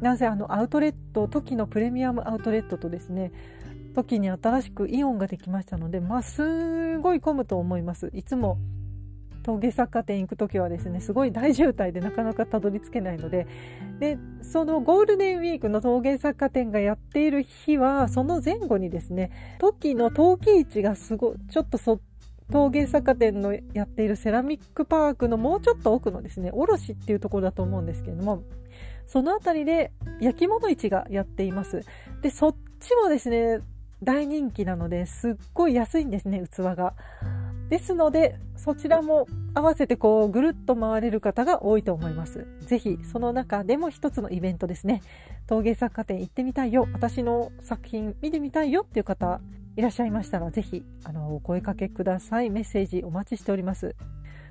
[0.00, 3.30] なぜあのアウトレット、時のプレミアムアウトレットとですね、
[3.94, 8.10] 時に新しくイオンができましたので、まあ、すごい混むと思います。
[8.14, 8.58] いつも
[9.42, 13.46] 陶芸作家店行く時はですねすごい大渋滞でなかなかたどり着けないので
[13.98, 22.00] でそのゴールデンウィークの陶芸作家店がやっている日はその前後にですね時の陶器市がすごちょっとそ
[22.50, 28.42] 陶芸作家店のやっているセラミックパークのもうちょっと奥のですね卸っていうところだと思うんですけれども
[29.06, 31.80] その辺りで焼き物市がやっています
[32.20, 33.60] でそっちもですね
[34.02, 36.94] 大人気なのですっごい安いんですね器が。
[37.72, 42.46] ですので、そちらも合わせてこうぐるっと回れる方が多いと思います。
[42.60, 45.00] ぜひその中でも一つのイベントですね。
[45.46, 49.40] 陶芸作家展行ってみたいよ、私の作品見てみたいよっていう方
[49.74, 52.50] いらっしゃいましたら、ぜひあのお声かけください。
[52.50, 53.96] メッセージお待ちしております。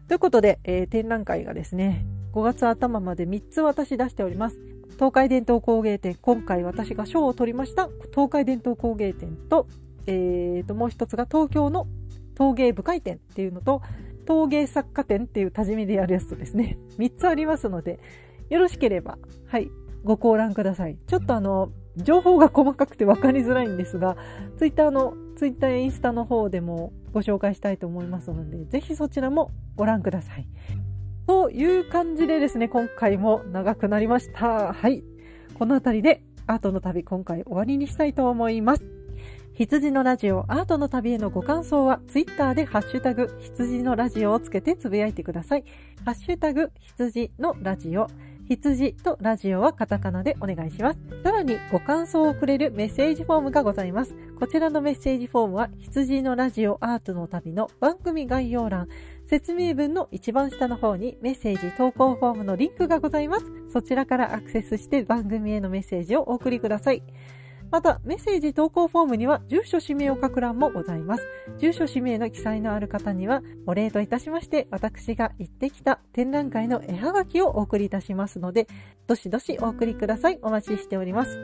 [0.07, 4.57] ということで、えー、展覧会がですね、5月頭まで3つ私出しております。
[4.95, 9.67] 東海伝統工芸展、今回私が賞を取りました東海伝統工芸展と、
[10.07, 11.86] えー、ともう一つが東京の
[12.36, 13.82] 陶芸部会展っていうのと、
[14.25, 17.99] 陶芸作家展っていう多治見でやるやつとですね、 3つありますので、
[18.49, 19.17] よろしければ、
[19.47, 19.69] はい、
[20.03, 20.97] ご考覧ください。
[21.07, 24.15] ちょっとあの、情報が細かくて分かりづらいんですが、
[24.57, 30.47] ツイッターの、ツイッターやインスタの方でもご紹介したいと思いますので、ぜひそちらもご覧ください。
[31.27, 34.73] という感じでですね、今回も長くなりました。
[34.73, 35.03] はい。
[35.57, 39.01] この辺りでアートの旅今回終わりにしたいと思います。
[39.54, 45.66] 羊のラジオアートの旅へのご感想はツイッターでハッシュタグ羊のラジオをつけてつぶやいてください。
[46.06, 48.08] ハッシュタグ羊のラジオ
[48.47, 50.99] 羊とラジオはカタカナでお願いします。
[51.24, 54.16] さらにご感想をくれるメッセージフォームがございます。
[54.39, 58.88] こちらのメッセージフォームは羊のラジオアートの旅の番組概要欄、
[59.28, 63.45] 説明文の一番下の方にメッセージ投稿フォームのリンクがございます。
[63.72, 67.04] そちらからアクセスして番組へのメッセージをお送りください。
[67.72, 71.26] また、メッセージ投稿フォームには住所氏名を書く欄もございます。
[71.57, 78.67] 住所氏名の記載のある方には、お礼といたしまして、私が行ってきた展覧会の絵はがきをお送りいたしますので、
[79.07, 80.39] どしどしお送りください。
[80.41, 81.39] お待ちしております。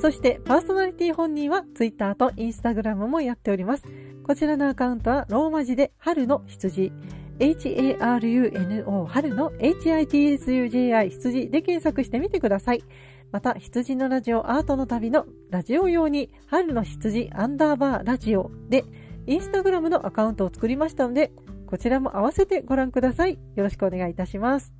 [0.00, 3.84] そして、パーソナリティ本人は Twitter と Instagram もやっております。
[4.24, 6.92] こちらのアカウントはローマ字で春の羊。
[7.38, 12.84] HARUNO 春の HITSUJI 羊で検索してみてください。
[13.32, 18.84] また、羊のラジオアートの旅のラジオ用に、春の羊アンダーバーラジオで、
[19.26, 21.32] インスタグラムのアカウントを作りましたので、
[21.66, 23.38] こちらも合わせてご覧ください。
[23.56, 24.74] よろしくお願いいたします。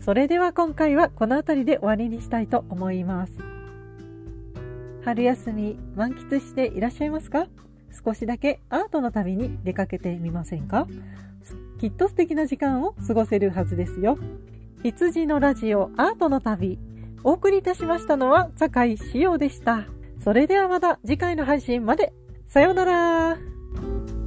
[0.00, 3.34] それでは今回はこの辺りで終わりにしたいと思います。
[5.04, 7.46] 春休み満喫していらっしゃいますか？
[8.04, 10.88] 少しだけアートの旅に出かけてみませんか？
[11.78, 14.18] きっと素敵な時間を過ごせるはずですよ。
[14.82, 16.78] 羊のラジオアートの旅
[17.22, 19.86] お送りいたしましたのは、坂井潮でした。
[20.22, 22.12] それではまた次回の配信まで。
[22.46, 24.19] さようなら。